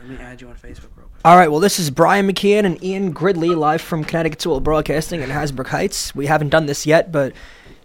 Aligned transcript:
Let 0.00 0.08
me 0.08 0.16
add 0.16 0.40
you 0.40 0.48
on 0.48 0.54
Facebook 0.54 0.88
real 0.96 1.08
quick. 1.08 1.20
All 1.24 1.36
right, 1.36 1.50
well, 1.50 1.60
this 1.60 1.78
is 1.78 1.90
Brian 1.90 2.26
McKeon 2.26 2.64
and 2.64 2.82
Ian 2.82 3.12
Gridley 3.12 3.50
live 3.50 3.82
from 3.82 4.02
Connecticut 4.02 4.40
Soul 4.40 4.58
Broadcasting 4.60 5.20
in 5.20 5.28
Hasbrouck 5.28 5.66
Heights. 5.66 6.14
We 6.14 6.26
haven't 6.26 6.48
done 6.48 6.64
this 6.66 6.86
yet, 6.86 7.12
but, 7.12 7.34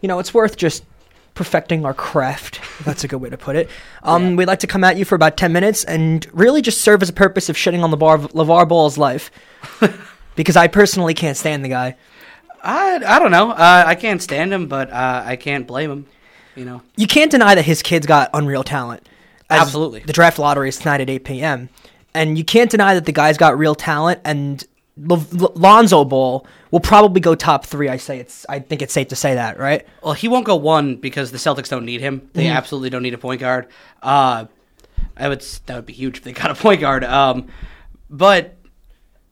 you 0.02 0.08
know, 0.08 0.20
it's 0.20 0.34
worth 0.34 0.56
just 0.56 0.86
perfecting 1.34 1.86
our 1.86 1.94
craft. 1.94 2.62
That's 2.86 3.04
a 3.04 3.10
good 3.10 3.18
way 3.18 3.30
to 3.30 3.38
put 3.38 3.56
it. 3.56 3.70
Um, 4.04 4.36
We'd 4.36 4.46
like 4.46 4.60
to 4.60 4.68
come 4.68 4.84
at 4.84 4.98
you 4.98 5.04
for 5.04 5.16
about 5.16 5.36
10 5.36 5.52
minutes 5.52 5.84
and 5.84 6.28
really 6.32 6.62
just 6.62 6.82
serve 6.82 7.02
as 7.02 7.10
a 7.10 7.14
purpose 7.14 7.50
of 7.50 7.56
shitting 7.56 7.82
on 7.84 7.90
LaVar, 7.90 8.32
LaVar 8.34 8.68
Ball's 8.70 9.00
life. 9.00 9.32
because 10.36 10.56
I 10.56 10.68
personally 10.68 11.16
can't 11.16 11.36
stand 11.36 11.66
the 11.66 11.70
guy. 11.70 11.96
I, 12.64 13.02
I 13.04 13.18
don't 13.18 13.32
know. 13.32 13.50
Uh, 13.50 13.84
I 13.86 13.96
can't 13.96 14.22
stand 14.22 14.54
him, 14.54 14.68
but 14.68 14.92
uh, 14.92 15.24
I 15.26 15.38
can't 15.38 15.66
blame 15.66 15.90
him. 15.90 16.06
You 16.56 16.66
know. 16.66 16.82
You 16.96 17.08
can't 17.08 17.32
deny 17.32 17.56
that 17.56 17.66
his 17.66 17.82
kid's 17.82 18.06
got 18.06 18.30
unreal 18.34 18.64
talent. 18.64 19.08
Absolutely. 19.50 20.02
The 20.02 20.14
draft 20.14 20.40
lottery 20.40 20.70
is 20.70 20.78
tonight 20.78 21.02
at 21.02 21.10
8 21.10 21.24
p.m. 21.24 21.70
And 22.16 22.38
you 22.38 22.44
can't 22.44 22.72
deny 22.72 22.94
that 22.96 23.06
the 23.06 23.12
guy's 23.12 23.38
got 23.38 23.58
real 23.58 23.76
talent. 23.76 24.22
And 24.26 24.64
L- 25.10 25.26
L- 25.40 25.52
Lonzo 25.56 26.04
Ball 26.06 26.48
will 26.72 26.80
probably 26.80 27.20
go 27.22 27.36
top 27.36 27.66
three. 27.66 27.90
I 27.90 27.98
say 27.98 28.20
it's. 28.20 28.46
I 28.50 28.60
think 28.60 28.82
it's 28.82 28.94
safe 28.94 29.10
to 29.10 29.16
say 29.16 29.36
that, 29.36 29.60
right? 29.60 29.86
Well, 30.02 30.14
he 30.14 30.28
won't 30.28 30.46
go 30.46 30.56
one 30.56 30.96
because 30.96 31.32
the 31.32 31.38
Celtics 31.38 31.70
don't 31.70 31.86
need 31.86 32.02
him. 32.02 32.30
They 32.34 32.46
Mm-hmm. 32.46 32.56
absolutely 32.58 32.90
don't 32.90 33.04
need 33.04 33.14
a 33.14 33.18
point 33.20 33.42
guard. 33.42 33.68
Uh, 34.02 34.46
I 35.18 35.28
would 35.30 35.42
that 35.66 35.76
would 35.76 35.86
be 35.86 35.94
huge 35.94 36.18
if 36.18 36.24
they 36.24 36.32
got 36.34 36.50
a 36.52 36.56
point 36.56 36.82
guard. 36.82 37.04
Um, 37.04 37.48
but 38.10 38.56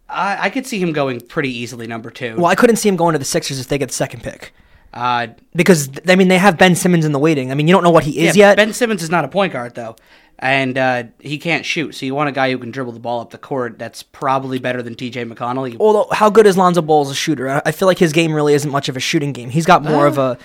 I, 0.10 0.46
I 0.46 0.50
could 0.50 0.66
see 0.68 0.80
him 0.80 0.92
going 0.94 1.22
pretty 1.22 1.50
easily 1.50 1.88
number 1.88 2.10
two. 2.12 2.36
Well, 2.36 2.46
I 2.48 2.56
couldn't 2.56 2.76
see 2.78 2.90
him 2.90 2.96
going 2.96 3.14
to 3.14 3.20
the 3.20 3.26
Sixers 3.26 3.60
if 3.60 3.68
they 3.68 3.78
get 3.78 3.88
the 3.90 3.94
second 3.96 4.22
pick 4.24 4.54
Uh, 4.94 5.28
because 5.56 5.90
I 6.08 6.16
mean 6.16 6.28
they 6.28 6.38
have 6.38 6.58
Ben 6.58 6.76
Simmons 6.76 7.06
in 7.06 7.12
the 7.14 7.20
waiting. 7.20 7.52
I 7.52 7.56
mean 7.56 7.68
you 7.68 7.74
don't 7.74 7.84
know 7.84 7.90
what 7.92 8.04
he 8.04 8.20
is 8.28 8.36
yeah, 8.36 8.50
yet. 8.50 8.58
Ben 8.58 8.74
Simmons 8.74 9.02
is 9.02 9.10
not 9.10 9.26
a 9.26 9.28
point 9.28 9.54
guard 9.54 9.76
though, 9.76 9.96
and 10.40 10.78
uh, 10.78 11.04
he 11.20 11.38
can't 11.38 11.66
shoot. 11.66 11.94
So 11.96 12.06
you 12.06 12.14
want 12.16 12.30
a 12.30 12.34
guy 12.34 12.52
who 12.52 12.58
can 12.58 12.72
dribble 12.72 12.92
the 12.94 13.00
ball 13.00 13.22
up 13.22 13.30
the 13.32 13.38
court. 13.38 13.80
That's 13.80 14.04
probably 14.04 14.60
better 14.60 14.82
than 14.82 14.96
T.J. 14.96 15.26
McConnell. 15.26 15.72
You- 15.72 15.78
Although 15.80 16.08
how 16.12 16.30
good 16.30 16.46
is 16.48 16.58
Lonzo 16.58 16.82
Ball 16.82 17.02
as 17.04 17.10
a 17.12 17.16
shooter? 17.16 17.62
I, 17.66 17.72
feel 17.72 17.88
like 17.88 18.00
his 18.00 18.12
game 18.14 18.34
really 18.34 18.54
isn't 18.54 18.70
much 18.72 18.90
of 18.90 18.98
a 18.98 19.00
shooting 19.00 19.32
game. 19.34 19.50
He's 19.50 19.66
got 19.66 19.84
more 19.84 20.06
of 20.08 20.18
a. 20.18 20.38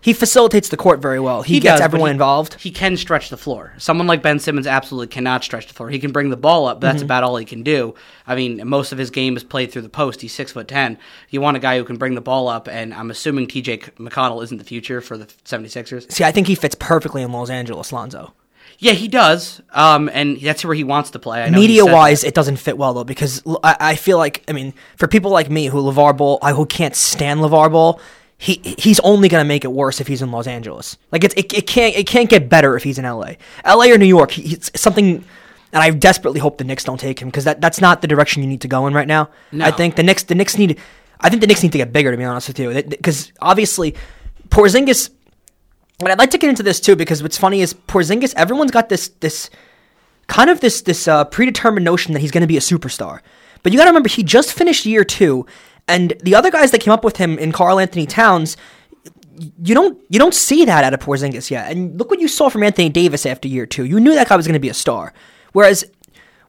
He 0.00 0.12
facilitates 0.12 0.68
the 0.68 0.76
court 0.76 1.00
very 1.02 1.18
well. 1.18 1.42
He, 1.42 1.58
gets 1.58 1.74
does, 1.74 1.80
everyone 1.80 2.10
he- 2.10 2.12
involved. 2.12 2.54
He 2.60 2.70
can 2.70 2.96
stretch 2.96 3.30
the 3.30 3.36
floor. 3.36 3.72
Someone 3.78 4.06
like 4.06 4.22
Ben 4.22 4.38
Simmons 4.38 4.68
absolutely 4.68 5.08
cannot 5.08 5.42
stretch 5.42 5.66
the 5.66 5.74
floor. 5.74 5.90
He 5.90 5.98
can 5.98 6.12
bring 6.12 6.30
the 6.30 6.36
ball 6.36 6.66
up, 6.68 6.80
but 6.80 6.86
Mm-hmm. 6.86 6.92
that's 6.94 7.02
about 7.02 7.24
all 7.24 7.36
he 7.36 7.44
can 7.44 7.64
do. 7.64 7.96
I 8.24 8.36
mean, 8.36 8.62
most 8.64 8.92
of 8.92 8.98
his 8.98 9.10
game 9.10 9.36
is 9.36 9.42
played 9.42 9.72
through 9.72 9.82
the 9.82 9.88
post. 9.88 10.20
He's 10.20 10.32
six 10.32 10.52
foot 10.52 10.68
ten. 10.68 10.98
You 11.30 11.40
want 11.40 11.56
a 11.56 11.60
guy 11.60 11.78
who 11.78 11.84
can 11.84 11.96
bring 11.96 12.14
the 12.14 12.20
ball 12.20 12.46
up, 12.46 12.68
and 12.68 12.94
I'm 12.94 13.10
assuming 13.10 13.48
T.J. 13.48 13.78
McConnell 13.98 14.40
isn't 14.44 14.58
the 14.58 14.64
future 14.64 15.00
for 15.00 15.18
the 15.18 15.26
76ers. 15.26 16.12
See, 16.12 16.22
I 16.22 16.30
think 16.30 16.46
he 16.46 16.54
fits 16.54 16.76
perfectly 16.78 17.22
in 17.22 17.32
Los 17.32 17.50
Angeles, 17.50 17.92
Lonzo. 17.92 18.34
Yeah, 18.80 18.92
he 18.92 19.08
does, 19.08 19.60
um, 19.72 20.08
and 20.12 20.40
that's 20.40 20.64
where 20.64 20.74
he 20.74 20.84
wants 20.84 21.10
to 21.10 21.18
play. 21.18 21.42
I 21.42 21.48
know 21.48 21.58
Media 21.58 21.84
wise, 21.84 22.22
it 22.22 22.32
doesn't 22.32 22.58
fit 22.58 22.78
well 22.78 22.94
though 22.94 23.04
because 23.04 23.42
I 23.64 23.96
feel 23.96 24.18
like 24.18 24.44
I 24.46 24.52
mean 24.52 24.72
for 24.96 25.08
people 25.08 25.32
like 25.32 25.50
me 25.50 25.66
who 25.66 25.82
LaVar 25.82 26.16
Ball, 26.16 26.38
I 26.42 26.52
who 26.52 26.64
can't 26.64 26.94
stand 26.94 27.40
LaVar 27.40 27.72
Ball, 27.72 28.00
he 28.36 28.76
he's 28.78 29.00
only 29.00 29.28
gonna 29.28 29.44
make 29.44 29.64
it 29.64 29.72
worse 29.72 30.00
if 30.00 30.06
he's 30.06 30.22
in 30.22 30.30
Los 30.30 30.46
Angeles. 30.46 30.96
Like 31.10 31.24
it's 31.24 31.34
it, 31.34 31.52
it 31.52 31.66
can't 31.66 31.96
it 31.96 32.06
can't 32.06 32.30
get 32.30 32.48
better 32.48 32.76
if 32.76 32.84
he's 32.84 32.98
in 33.00 33.04
LA, 33.04 33.32
LA 33.66 33.86
or 33.86 33.98
New 33.98 34.06
York. 34.06 34.30
He, 34.30 34.54
it's 34.54 34.70
something, 34.80 35.24
and 35.72 35.82
I 35.82 35.90
desperately 35.90 36.38
hope 36.38 36.58
the 36.58 36.64
Knicks 36.64 36.84
don't 36.84 37.00
take 37.00 37.20
him 37.20 37.28
because 37.28 37.44
that 37.44 37.60
that's 37.60 37.80
not 37.80 38.00
the 38.00 38.06
direction 38.06 38.44
you 38.44 38.48
need 38.48 38.60
to 38.60 38.68
go 38.68 38.86
in 38.86 38.94
right 38.94 39.08
now. 39.08 39.30
I 39.60 39.72
think 39.72 39.96
the 39.96 40.04
Knicks 40.04 40.22
the 40.22 40.36
Knicks 40.36 40.56
need, 40.56 40.78
I 41.20 41.30
think 41.30 41.40
the 41.40 41.48
Knicks 41.48 41.64
need 41.64 41.72
to 41.72 41.78
get 41.78 41.92
bigger 41.92 42.12
to 42.12 42.16
be 42.16 42.22
honest 42.22 42.46
with 42.46 42.60
you 42.60 42.80
because 42.84 43.32
obviously 43.40 43.96
Porzingis. 44.50 45.10
And 46.00 46.08
I'd 46.08 46.18
like 46.18 46.30
to 46.30 46.38
get 46.38 46.48
into 46.48 46.62
this 46.62 46.80
too 46.80 46.94
because 46.94 47.22
what's 47.22 47.38
funny 47.38 47.60
is 47.60 47.74
Porzingis. 47.74 48.34
Everyone's 48.36 48.70
got 48.70 48.88
this 48.88 49.08
this 49.20 49.50
kind 50.28 50.48
of 50.48 50.60
this 50.60 50.82
this 50.82 51.08
uh, 51.08 51.24
predetermined 51.24 51.84
notion 51.84 52.12
that 52.12 52.20
he's 52.20 52.30
going 52.30 52.42
to 52.42 52.46
be 52.46 52.56
a 52.56 52.60
superstar. 52.60 53.20
But 53.62 53.72
you 53.72 53.78
got 53.78 53.84
to 53.84 53.90
remember 53.90 54.08
he 54.08 54.22
just 54.22 54.52
finished 54.52 54.86
year 54.86 55.04
two, 55.04 55.44
and 55.88 56.14
the 56.22 56.36
other 56.36 56.50
guys 56.50 56.70
that 56.70 56.80
came 56.80 56.92
up 56.92 57.02
with 57.02 57.16
him 57.16 57.38
in 57.38 57.50
Karl-Anthony 57.50 58.06
Towns, 58.06 58.56
you 59.62 59.74
don't 59.74 60.00
you 60.08 60.20
don't 60.20 60.34
see 60.34 60.64
that 60.64 60.84
out 60.84 60.94
of 60.94 61.00
Porzingis 61.00 61.50
yet. 61.50 61.72
And 61.72 61.98
look 61.98 62.10
what 62.10 62.20
you 62.20 62.28
saw 62.28 62.48
from 62.48 62.62
Anthony 62.62 62.88
Davis 62.88 63.26
after 63.26 63.48
year 63.48 63.66
two. 63.66 63.84
You 63.84 63.98
knew 63.98 64.14
that 64.14 64.28
guy 64.28 64.36
was 64.36 64.46
going 64.46 64.54
to 64.54 64.60
be 64.60 64.68
a 64.68 64.74
star. 64.74 65.12
Whereas 65.52 65.84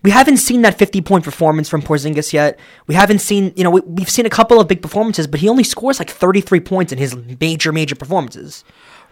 we 0.04 0.12
haven't 0.12 0.38
seen 0.38 0.62
that 0.62 0.78
50 0.78 1.02
point 1.02 1.24
performance 1.24 1.68
from 1.68 1.82
Porzingis 1.82 2.32
yet. 2.32 2.60
We 2.88 2.96
haven't 2.96 3.20
seen, 3.20 3.52
you 3.56 3.64
know, 3.64 3.70
we, 3.70 3.82
we've 3.82 4.10
seen 4.10 4.26
a 4.26 4.30
couple 4.30 4.60
of 4.60 4.68
big 4.68 4.82
performances, 4.82 5.28
but 5.28 5.40
he 5.40 5.50
only 5.50 5.64
scores 5.64 6.00
like 6.00 6.10
33 6.10 6.60
points 6.62 6.92
in 6.92 6.98
his 6.98 7.16
major, 7.40 7.72
major 7.72 7.96
performances. 7.96 8.64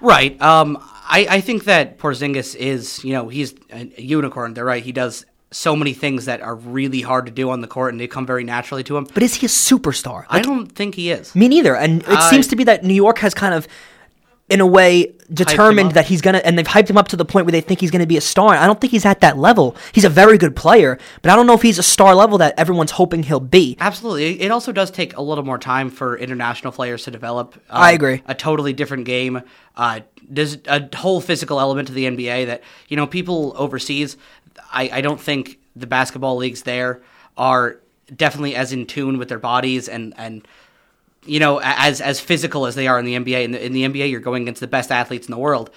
Right. 0.02 0.40
Um, 0.42 0.78
I, 1.10 1.28
I 1.30 1.42
think 1.42 1.66
that 1.66 1.98
Porzingis 1.98 2.56
is, 2.56 3.04
you 3.04 3.14
know, 3.14 3.30
he's 3.30 3.56
a, 3.72 3.86
unicorn. 4.02 4.54
They're 4.54 4.66
right. 4.66 4.84
He 4.84 4.92
does 4.92 5.26
so 5.52 5.76
many 5.76 5.94
things 5.94 6.26
that 6.26 6.42
are 6.42 6.56
really 6.56 7.02
hard 7.02 7.26
to 7.26 7.32
do 7.32 7.50
on 7.50 7.62
the 7.62 7.68
court, 7.68 7.94
and 7.94 8.00
they 8.02 8.08
come 8.08 8.26
very 8.26 8.44
naturally 8.44 8.84
to 8.84 8.98
him. 8.98 9.08
But 9.14 9.24
is 9.24 9.36
he 9.36 9.46
a 9.46 9.50
superstar? 9.50 10.26
I 10.30 10.42
don't 10.42 10.68
think 10.68 10.96
he 10.96 11.10
is. 11.12 11.34
Me 11.36 11.48
neither. 11.48 11.76
And 11.76 12.02
it 12.02 12.10
I- 12.10 12.30
seems 12.30 12.48
to 12.48 12.56
be 12.56 12.66
that 12.66 12.84
New 12.84 12.94
York 12.94 13.20
has 13.20 13.34
kind 13.34 13.54
of, 13.54 13.68
in 14.50 14.62
a 14.62 14.66
way, 14.66 15.14
determined 15.34 15.92
that 15.92 16.06
he's 16.06 16.22
gonna, 16.22 16.38
and 16.38 16.58
they've 16.58 16.68
hyped 16.68 16.90
him 16.90 16.98
up 16.98 17.10
to 17.10 17.18
the 17.18 17.26
point 17.26 17.46
where 17.46 17.52
they 17.52 17.60
think 17.60 17.82
he's 17.82 17.92
gonna 17.92 18.08
be 18.08 18.16
a 18.16 18.22
star. 18.22 18.56
I 18.56 18.66
don't 18.66 18.80
think 18.80 18.92
he's 18.92 19.06
at 19.06 19.20
that 19.20 19.38
level. 19.38 19.76
He's 19.92 20.06
a 20.06 20.10
very 20.10 20.38
good 20.38 20.56
player, 20.56 20.98
but 21.22 21.32
I 21.32 21.36
don't 21.36 21.48
know 21.48 21.54
if 21.54 21.62
he's 21.62 21.78
a 21.78 21.84
star 21.84 22.16
level 22.16 22.38
that 22.38 22.58
everyone's 22.58 22.92
hoping 22.92 23.24
he'll 23.24 23.42
be. 23.42 23.76
Absolutely. 23.80 24.40
It 24.40 24.52
also 24.52 24.72
does 24.72 24.90
take 24.90 25.18
a 25.18 25.22
little 25.22 25.44
more 25.44 25.58
time 25.58 25.90
for 25.90 26.18
international 26.18 26.72
players 26.72 27.04
to 27.04 27.12
develop. 27.12 27.56
um, 27.70 27.82
I 27.82 27.92
agree. 27.92 28.24
A 28.26 28.36
totally 28.36 28.72
different 28.72 29.06
game. 29.06 29.42
Uh, 29.76 30.02
there's 30.30 30.58
a 30.68 30.88
whole 30.96 31.20
physical 31.20 31.60
element 31.60 31.90
to 31.90 31.94
the 31.94 32.06
NBA 32.06 32.46
that, 32.46 32.64
you 32.88 32.96
know, 32.96 33.06
people 33.06 33.54
overseas, 33.58 34.16
I, 34.72 34.90
I 34.94 35.02
don't 35.02 35.20
think 35.20 35.60
the 35.76 35.88
basketball 35.88 36.38
leagues 36.38 36.64
there 36.64 37.02
are 37.38 37.80
definitely 38.16 38.56
as 38.56 38.72
in 38.72 38.86
tune 38.86 39.18
with 39.18 39.28
their 39.28 39.40
bodies 39.40 39.90
and, 39.90 40.14
and 40.18 40.48
you 41.28 41.40
know, 41.40 41.60
as 41.64 42.02
as 42.02 42.20
physical 42.20 42.66
as 42.66 42.76
they 42.76 42.88
are 42.88 42.98
in 43.00 43.06
the 43.06 43.16
NBA. 43.16 43.44
In 43.44 43.52
the, 43.52 43.66
in 43.66 43.74
the 43.74 43.84
NBA, 43.84 44.10
you're 44.10 44.20
going 44.20 44.44
against 44.44 44.62
the 44.62 44.68
best 44.68 44.92
athletes 44.92 45.28
in 45.28 45.32
the 45.32 45.38
world. 45.38 45.70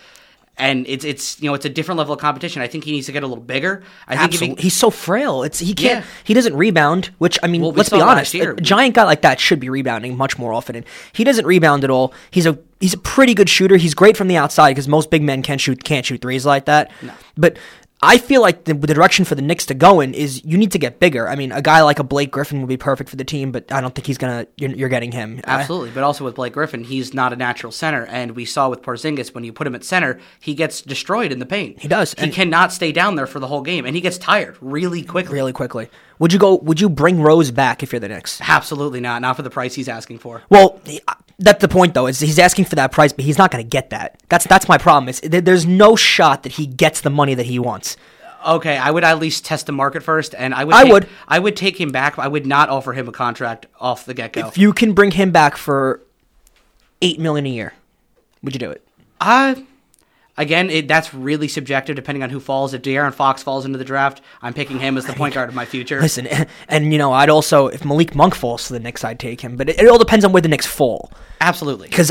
And 0.56 0.87
it's 0.88 1.06
it's 1.06 1.41
you 1.41 1.49
know 1.49 1.55
it's 1.55 1.65
a 1.65 1.71
different 1.71 1.97
level 1.97 2.12
of 2.12 2.21
competition. 2.21 2.61
I 2.61 2.66
think 2.66 2.84
he 2.84 2.93
needs 2.93 3.06
to 3.06 3.12
get 3.12 3.22
a 3.22 3.27
little 3.27 3.43
bigger. 3.43 3.83
I 4.06 4.16
think 4.16 4.34
Absolutely. 4.34 4.56
he, 4.56 4.62
He's 4.65 4.77
so 4.77 4.91
frail. 4.91 5.43
It's 5.43 5.59
he 5.59 5.72
can't. 5.72 6.05
Yeah. 6.05 6.10
He 6.25 6.34
doesn't 6.34 6.55
rebound. 6.55 7.06
Which 7.16 7.39
I 7.43 7.47
mean, 7.47 7.62
Well, 7.62 7.72
we 7.72 7.78
let's 7.78 7.89
be 7.89 8.00
honest. 8.00 8.34
A 8.34 8.55
giant 8.56 8.94
guy 8.94 9.05
like 9.05 9.22
that 9.22 9.41
should 9.41 9.59
be 9.59 9.71
rebounding 9.71 10.19
much 10.19 10.39
more 10.39 10.53
often. 10.53 10.77
And 10.77 10.84
he 11.12 11.25
doesn't 11.25 11.47
rebound 11.47 11.83
at 11.83 11.89
all. 11.89 12.12
He's 12.31 12.44
a 12.44 12.59
he's 12.78 12.93
a 12.93 12.99
pretty 12.99 13.33
good 13.33 13.49
shooter. 13.49 13.78
He's 13.78 13.94
great 13.94 14.19
from 14.19 14.28
the 14.28 14.37
outside 14.37 14.72
because 14.72 14.87
most 14.87 15.10
big 15.10 15.22
men 15.22 15.43
can't 15.43 15.60
shoot 15.60 15.83
can't 15.83 16.05
shoot 16.05 16.21
threes 16.21 16.44
like 16.44 16.66
that. 16.66 16.91
But 17.39 17.56
I 18.03 18.16
feel 18.16 18.41
like 18.41 18.65
the, 18.65 18.72
the 18.72 18.94
direction 18.94 19.27
for 19.27 19.34
the 19.34 19.43
Knicks 19.43 19.66
to 19.66 19.75
go 19.75 20.00
in 20.00 20.15
is 20.15 20.43
you 20.44 20.56
need 20.56 20.72
to 20.72 20.78
get 20.78 21.00
bigger. 21.00 21.28
I 21.28 21.34
mean, 21.37 21.53
a 21.53 21.61
guy 21.61 21.83
like 21.83 21.99
a 21.99 22.05
Blake 22.05 22.31
Griffin 22.31 22.61
would 22.61 22.69
be 22.69 22.78
perfect 22.78 23.11
for 23.11 23.16
the 23.16 23.25
team, 23.25 23.53
but 23.53 23.71
I 23.71 23.81
don't 23.83 23.94
think 23.94 24.06
he's 24.06 24.16
gonna. 24.16 24.47
You're, 24.56 24.71
you're 24.71 24.88
getting 24.88 25.12
him. 25.12 25.41
Absolutely, 25.44 25.91
but 25.91 26.03
also 26.03 26.25
with 26.25 26.34
Blake 26.34 26.55
Griffin, 26.55 26.83
he's 26.84 27.12
not 27.12 27.33
a 27.33 27.37
natural 27.37 27.71
center, 27.72 28.06
and 28.06 28.33
we 28.33 28.47
saw 28.47 28.71
with 28.71 28.81
Porzingis 28.81 29.34
when 29.34 29.44
you 29.44 29.53
put 29.53 29.66
him 29.66 29.75
at 29.75 29.84
center, 29.84 30.19
he 30.41 30.55
gets 30.55 30.81
destroyed 30.81 31.31
in 31.31 31.41
the 31.41 31.47
paint. 31.47 31.81
He 31.81 31.89
does, 31.89 32.15
He 32.15 32.31
cannot 32.31 32.72
stay 32.72 32.91
down 32.91 33.16
there 33.16 33.27
for 33.27 33.39
the 33.39 33.47
whole 33.47 33.62
game, 33.62 33.84
and 33.84 33.94
he 33.94 34.00
gets 34.00 34.16
tired 34.16 34.56
really 34.62 35.03
quickly. 35.03 35.34
really 35.34 35.53
quickly. 35.53 35.89
Would 36.21 36.33
you 36.33 36.39
go? 36.39 36.56
Would 36.56 36.81
you 36.81 36.89
bring 36.89 37.21
Rose 37.21 37.50
back 37.50 37.83
if 37.83 37.93
you're 37.93 38.00
the 38.00 38.09
Knicks? 38.09 38.41
Absolutely 38.41 39.00
not. 39.00 39.21
Not 39.22 39.37
for 39.37 39.43
the 39.43 39.50
price 39.50 39.75
he's 39.75 39.89
asking 39.89 40.19
for. 40.19 40.43
Well, 40.49 40.81
that's 41.41 41.61
the 41.61 41.69
point, 41.69 41.95
though. 41.95 42.06
Is 42.06 42.21
he's 42.21 42.39
asking 42.39 42.67
for 42.67 42.77
that 42.77 42.93
price, 42.93 43.12
but 43.12 43.25
he's 43.25 43.39
not 43.39 43.51
going 43.51 43.65
to 43.65 43.69
get 43.69 43.91
that. 43.91 44.23
That's 44.28 44.47
that's 44.47 44.69
my 44.69 44.78
problem. 44.78 45.09
Is 45.09 45.21
there's 45.21 45.67
no 45.67 45.97
shot 45.97 46.43
that 46.45 46.53
he 46.53 46.67
gets 46.67 47.01
the 47.01 47.11
money 47.11 47.34
that 47.34 47.47
he 47.47 47.59
wants. 47.59 47.97
Okay, 48.47 48.77
I 48.77 48.91
would 48.91 49.05
at 49.05 49.19
least 49.19 49.45
test 49.45 49.67
the 49.67 49.73
market 49.73 50.03
first, 50.03 50.34
and 50.34 50.55
I 50.55 50.65
would. 50.65 50.75
I 50.75 50.84
take, 50.84 50.93
would. 50.93 51.09
I 51.28 51.39
would 51.39 51.56
take 51.56 51.81
him 51.81 51.91
back. 51.91 52.19
I 52.19 52.28
would 52.28 52.47
not 52.47 52.69
offer 52.69 52.93
him 52.93 53.09
a 53.09 53.12
contract 53.12 53.67
off 53.78 54.05
the 54.05 54.15
get 54.15 54.33
go. 54.33 54.49
If 54.49 54.56
you 54.56 54.73
can 54.73 54.93
bring 54.93 55.11
him 55.11 55.31
back 55.31 55.56
for 55.56 56.03
eight 57.03 57.19
million 57.19 57.47
a 57.47 57.51
year, 57.51 57.75
would 58.43 58.55
you 58.55 58.61
do 58.61 58.71
it? 58.71 58.87
Uh, 59.21 59.57
again, 60.41 60.71
it, 60.71 60.89
that's 60.89 61.12
really 61.15 61.47
subjective 61.47 61.95
depending 61.95 62.23
on 62.23 62.31
who 62.31 62.41
falls. 62.41 62.75
If 62.75 62.83
De'Aaron 62.83 63.12
Fox 63.12 63.43
falls 63.43 63.65
into 63.65 63.78
the 63.78 63.84
draft, 63.84 64.23
I'm 64.43 64.55
picking 64.55 64.81
him 64.81 64.97
as 64.97 65.05
the 65.05 65.12
point 65.12 65.34
guard 65.34 65.49
of 65.49 65.55
my 65.55 65.67
future. 65.67 66.01
Listen, 66.01 66.27
and 66.69 66.92
you 66.92 66.98
know, 66.98 67.13
I'd 67.13 67.31
also 67.31 67.69
if 67.69 67.84
Malik 67.84 68.15
Monk 68.15 68.34
falls 68.34 68.66
to 68.66 68.72
the 68.72 68.81
Knicks, 68.81 69.04
I'd 69.04 69.21
take 69.21 69.41
him. 69.41 69.57
But 69.57 69.69
it, 69.69 69.78
it 69.78 69.89
all 69.89 69.98
depends 69.98 70.25
on 70.25 70.33
where 70.33 70.42
the 70.42 70.48
Knicks 70.48 70.66
fall. 70.66 71.13
Absolutely. 71.41 71.89
Because 71.89 72.10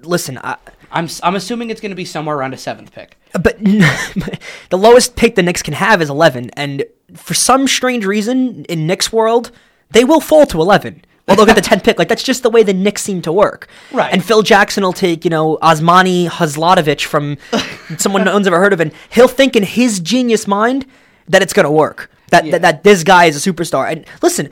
listen, 0.00 0.38
I, 0.38 0.56
I'm 0.92 1.08
I'm 1.22 1.34
assuming 1.34 1.70
it's 1.70 1.80
going 1.80 1.90
to 1.90 1.96
be 1.96 2.04
somewhere 2.04 2.36
around 2.36 2.54
a 2.54 2.58
seventh 2.58 2.92
pick. 2.92 3.16
but 3.32 3.58
the 4.70 4.78
lowest 4.78 5.16
pick 5.16 5.34
the 5.34 5.42
Knicks 5.42 5.62
can 5.62 5.74
have 5.74 6.02
is 6.02 6.10
11, 6.10 6.50
and 6.50 6.84
for 7.14 7.34
some 7.34 7.66
strange 7.66 8.04
reason 8.04 8.64
in 8.66 8.86
Knicks 8.86 9.12
world, 9.12 9.50
they 9.90 10.04
will 10.04 10.20
fall 10.20 10.46
to 10.46 10.60
11. 10.60 11.04
Well, 11.26 11.36
they'll 11.36 11.46
get 11.46 11.56
the 11.56 11.62
10th 11.62 11.84
pick. 11.84 11.98
Like 11.98 12.08
that's 12.08 12.22
just 12.22 12.42
the 12.42 12.50
way 12.50 12.62
the 12.62 12.74
Knicks 12.74 13.02
seem 13.02 13.22
to 13.22 13.32
work. 13.32 13.68
Right. 13.92 14.12
And 14.12 14.22
Phil 14.24 14.42
Jackson 14.42 14.84
will 14.84 14.92
take, 14.92 15.24
you 15.24 15.30
know, 15.30 15.56
Osmani 15.62 16.28
Hazlatovich 16.28 17.04
from 17.04 17.38
someone 17.98 18.24
no 18.24 18.34
one's 18.34 18.46
ever 18.46 18.58
heard 18.58 18.72
of, 18.74 18.80
and 18.80 18.92
he'll 19.10 19.28
think 19.28 19.56
in 19.56 19.62
his 19.62 20.00
genius 20.00 20.46
mind 20.46 20.84
that 21.28 21.40
it's 21.42 21.52
gonna 21.54 21.70
work. 21.72 22.10
That, 22.30 22.44
Yeah. 22.44 22.52
that 22.52 22.62
that 22.62 22.84
this 22.84 23.04
guy 23.04 23.24
is 23.24 23.46
a 23.46 23.52
superstar. 23.52 23.90
And 23.90 24.04
listen, 24.22 24.50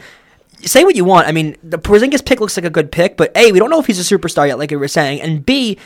say 0.63 0.85
what 0.85 0.97
you 0.97 1.05
want. 1.05 1.29
I 1.29 1.33
mean, 1.33 1.57
the 1.63 1.79
Porzingis 1.79 2.25
pick 2.25 2.41
looks 2.41 2.57
like 2.57 2.65
a 2.65 2.71
good 2.71 2.91
pick, 2.91 3.17
but 3.19 3.37
A, 3.37 3.53
we 3.53 3.59
don't 3.59 3.69
know 3.69 3.81
if 3.81 3.87
he's 3.87 3.99
a 4.11 4.17
superstar 4.17 4.47
yet, 4.49 4.59
like 4.59 4.71
we 4.71 4.77
were 4.79 4.89
saying, 4.89 5.21
and 5.21 5.45
B, 5.45 5.79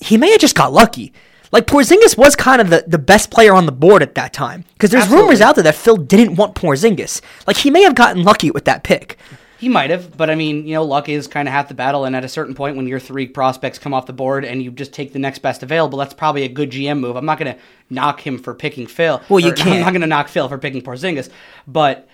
he 0.00 0.16
may 0.16 0.30
have 0.30 0.40
just 0.40 0.54
got 0.54 0.72
lucky. 0.72 1.12
Like 1.50 1.66
Porzingis 1.66 2.16
was 2.16 2.34
kind 2.34 2.62
of 2.62 2.70
the, 2.70 2.84
the 2.86 2.98
best 2.98 3.30
player 3.30 3.52
on 3.52 3.66
the 3.66 3.72
board 3.72 4.02
at 4.02 4.14
that 4.14 4.32
time 4.32 4.64
because 4.72 4.90
there's 4.90 5.02
Absolutely. 5.02 5.24
rumors 5.24 5.40
out 5.42 5.56
there 5.56 5.64
that 5.64 5.74
Phil 5.74 5.98
didn't 5.98 6.36
want 6.36 6.54
Porzingis. 6.54 7.20
Like 7.46 7.58
he 7.58 7.70
may 7.70 7.82
have 7.82 7.94
gotten 7.94 8.22
lucky 8.22 8.50
with 8.50 8.64
that 8.64 8.82
pick. 8.84 9.18
He 9.62 9.68
might 9.68 9.90
have, 9.90 10.16
but 10.16 10.28
I 10.28 10.34
mean, 10.34 10.66
you 10.66 10.74
know, 10.74 10.82
luck 10.82 11.08
is 11.08 11.28
kind 11.28 11.46
of 11.46 11.52
half 11.54 11.68
the 11.68 11.74
battle. 11.74 12.04
And 12.04 12.16
at 12.16 12.24
a 12.24 12.28
certain 12.28 12.52
point, 12.52 12.76
when 12.76 12.88
your 12.88 12.98
three 12.98 13.28
prospects 13.28 13.78
come 13.78 13.94
off 13.94 14.06
the 14.06 14.12
board 14.12 14.44
and 14.44 14.60
you 14.60 14.72
just 14.72 14.92
take 14.92 15.12
the 15.12 15.20
next 15.20 15.38
best 15.38 15.62
available, 15.62 16.00
that's 16.00 16.14
probably 16.14 16.42
a 16.42 16.48
good 16.48 16.72
GM 16.72 16.98
move. 16.98 17.14
I'm 17.14 17.24
not 17.24 17.38
going 17.38 17.54
to 17.54 17.60
knock 17.88 18.26
him 18.26 18.38
for 18.40 18.54
picking 18.54 18.88
Phil. 18.88 19.22
Well, 19.28 19.38
you 19.38 19.50
or- 19.50 19.54
I'm 19.58 19.64
can't. 19.64 19.80
not 19.82 19.90
going 19.92 20.00
to 20.00 20.08
knock 20.08 20.26
Phil 20.26 20.48
for 20.48 20.58
picking 20.58 20.82
Porzingis, 20.82 21.30
but 21.68 22.08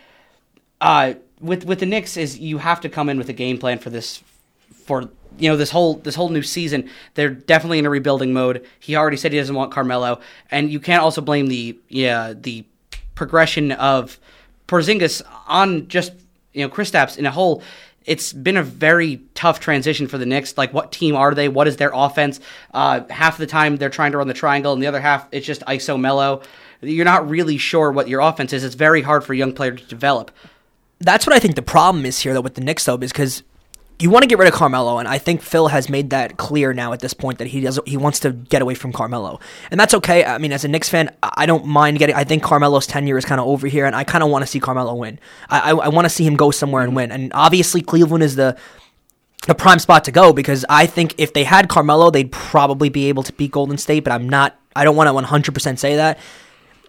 uh, 0.83 1.15
with 1.41 1.65
with 1.65 1.81
the 1.81 1.87
Knicks 1.87 2.19
is 2.19 2.39
you 2.39 2.59
have 2.59 2.83
to 2.83 2.91
come 2.91 3.09
in 3.09 3.17
with 3.17 3.31
a 3.31 3.33
game 3.33 3.57
plan 3.57 3.79
for 3.79 3.89
this 3.89 4.23
for 4.85 5.09
you 5.39 5.49
know 5.49 5.57
this 5.57 5.71
whole 5.71 5.95
this 5.95 6.17
whole 6.17 6.29
new 6.29 6.43
season. 6.43 6.91
They're 7.15 7.31
definitely 7.31 7.79
in 7.79 7.87
a 7.87 7.91
rebuilding 7.91 8.35
mode. 8.35 8.67
He 8.79 8.95
already 8.95 9.17
said 9.17 9.33
he 9.33 9.39
doesn't 9.39 9.55
want 9.57 9.73
Carmelo, 9.73 10.21
and 10.51 10.71
you 10.71 10.81
can't 10.81 11.03
also 11.03 11.23
blame 11.23 11.47
the 11.47 11.79
yeah 11.89 12.35
the 12.39 12.67
progression 13.15 13.73
of 13.73 14.19
Porzingis 14.67 15.23
on 15.47 15.89
just 15.89 16.13
you 16.53 16.63
know 16.63 16.69
Kristaps 16.69 17.19
in 17.19 17.27
a 17.27 17.31
whole. 17.31 17.63
It's 18.05 18.33
been 18.33 18.57
a 18.57 18.63
very 18.63 19.21
tough 19.35 19.61
transition 19.61 20.09
for 20.09 20.17
the 20.17 20.25
Knicks. 20.25 20.57
Like, 20.57 20.73
what 20.73 20.93
team 20.93 21.15
are 21.15 21.35
they? 21.35 21.49
What 21.49 21.69
is 21.69 21.77
their 21.77 21.91
offense? 21.93 22.41
Uh, 22.73 23.03
half 23.11 23.37
the 23.37 23.47
time 23.47 23.77
they're 23.77 23.91
trying 23.91 24.13
to 24.13 24.19
run 24.19 24.29
the 24.29 24.35
triangle, 24.35 24.73
and 24.73 24.83
the 24.83 24.87
other 24.87 25.01
half 25.01 25.29
it's 25.31 25.47
just 25.47 25.63
ISO 25.63 26.01
Melo. 26.01 26.43
You're 26.81 27.05
not 27.05 27.29
really 27.29 27.59
sure 27.59 27.91
what 27.93 28.09
your 28.09 28.21
offense 28.21 28.53
is. 28.53 28.65
It's 28.65 28.77
very 28.77 29.03
hard 29.03 29.25
for 29.25 29.33
a 29.33 29.37
young 29.37 29.53
player 29.53 29.73
to 29.73 29.85
develop. 29.85 30.31
That's 31.01 31.27
what 31.27 31.35
I 31.35 31.39
think 31.39 31.55
the 31.55 31.63
problem 31.63 32.07
is 32.07 32.21
here, 32.21 32.35
though, 32.35 32.41
with 32.41 32.55
the 32.55 32.61
Knicks, 32.61 32.85
though, 32.85 32.97
is 32.97 33.13
because 33.13 33.43
you 34.01 34.11
want 34.11 34.23
to 34.23 34.29
get 34.29 34.39
rid 34.39 34.47
of 34.47 34.55
Carmelo, 34.55 34.99
and 34.99 35.09
I 35.09 35.19
think 35.19 35.43
Phil 35.43 35.69
has 35.69 35.89
made 35.89 36.11
that 36.11 36.37
clear 36.37 36.73
now 36.73 36.93
at 36.93 37.01
this 37.01 37.15
point 37.15 37.39
that 37.39 37.49
he 37.49 37.61
does 37.61 37.81
he 37.85 37.97
wants 37.97 38.21
to 38.21 38.33
get 38.33 38.63
away 38.63 38.75
from 38.75 38.93
Carmelo, 38.93 39.41
and 39.71 39.81
that's 39.81 39.93
okay. 39.95 40.25
I 40.25 40.39
mean, 40.39 40.53
as 40.53 40.65
a 40.65 40.69
Knicks 40.69 40.89
fan, 40.89 41.15
I 41.23 41.47
don't 41.47 41.67
mind 41.67 41.99
getting. 41.99 42.15
I 42.15 42.25
think 42.25 42.43
Carmelo's 42.43 42.87
tenure 42.87 43.19
is 43.19 43.25
kind 43.25 43.41
of 43.41 43.49
over 43.49 43.67
here, 43.67 43.87
and 43.87 43.97
I 43.97 44.05
kind 44.05 44.23
of 44.23 44.31
want 44.31 44.43
to 44.43 44.47
see 44.47 44.61
Carmelo 44.61 44.95
win. 44.95 45.19
I 45.51 45.73
I, 45.73 45.75
I 45.75 45.89
want 45.89 46.05
to 46.05 46.11
see 46.11 46.25
him 46.25 46.37
go 46.37 46.51
somewhere 46.53 46.85
and 46.85 46.95
win, 46.95 47.11
and 47.11 47.33
obviously 47.35 47.83
Cleveland 47.83 48.23
is 48.23 48.37
the 48.37 48.57
the 49.47 49.55
prime 49.55 49.79
spot 49.81 50.05
to 50.05 50.13
go 50.13 50.33
because 50.33 50.65
I 50.69 50.87
think 50.87 51.15
if 51.19 51.33
they 51.33 51.45
had 51.45 51.69
Carmelo, 51.69 52.11
they'd 52.11 52.31
probably 52.31 52.91
be 52.91 53.07
able 53.07 53.25
to 53.25 53.33
beat 53.33 53.51
Golden 53.51 53.79
State. 53.79 54.05
But 54.05 54.13
I'm 54.13 54.29
not. 54.29 54.59
I 54.77 54.85
don't 54.85 54.95
want 54.95 55.09
to 55.09 55.13
100 55.13 55.53
percent 55.53 55.81
say 55.81 55.97
that. 55.97 56.19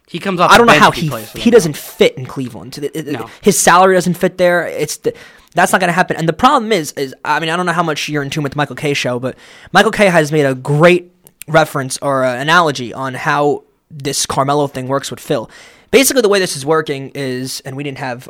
He 0.08 0.20
comes 0.20 0.40
off. 0.40 0.52
I 0.52 0.58
don't 0.58 0.68
know 0.68 0.74
how 0.74 0.92
he 0.92 1.10
plays 1.10 1.32
he 1.34 1.52
doesn't 1.52 1.78
fit 1.78 2.18
in 2.18 2.26
Cleveland. 2.26 2.80
No. 2.96 3.30
His 3.42 3.60
salary 3.60 3.96
doesn't 3.96 4.16
fit 4.16 4.40
there. 4.40 4.68
It's 4.68 4.98
the, 4.98 5.14
that's 5.54 5.72
not 5.72 5.82
going 5.82 5.88
to 5.90 5.94
happen. 5.94 6.16
And 6.18 6.28
the 6.28 6.34
problem 6.34 6.72
is, 6.72 6.92
is 6.94 7.14
I 7.26 7.40
mean, 7.40 7.50
I 7.50 7.56
don't 7.58 7.66
know 7.66 7.72
how 7.74 7.84
much 7.84 8.08
you're 8.10 8.24
in 8.24 8.30
tune 8.30 8.44
with 8.44 8.56
Michael 8.56 8.76
Kay 8.76 8.94
show, 8.94 9.20
but 9.20 9.36
Michael 9.72 9.92
Kay 9.92 10.08
has 10.08 10.32
made 10.32 10.46
a 10.46 10.56
great 10.56 11.12
reference 11.48 11.98
or 12.02 12.24
uh, 12.24 12.36
analogy 12.36 12.94
on 12.94 13.14
how 13.16 13.64
this 13.90 14.26
Carmelo 14.26 14.68
thing 14.68 14.88
works 14.88 15.10
with 15.10 15.20
Phil. 15.20 15.50
Basically, 15.92 16.22
the 16.22 16.30
way 16.30 16.40
this 16.40 16.56
is 16.56 16.66
working 16.66 17.10
is, 17.16 17.62
and 17.62 17.76
we 17.76 17.84
didn't 17.84 17.98
have 17.98 18.30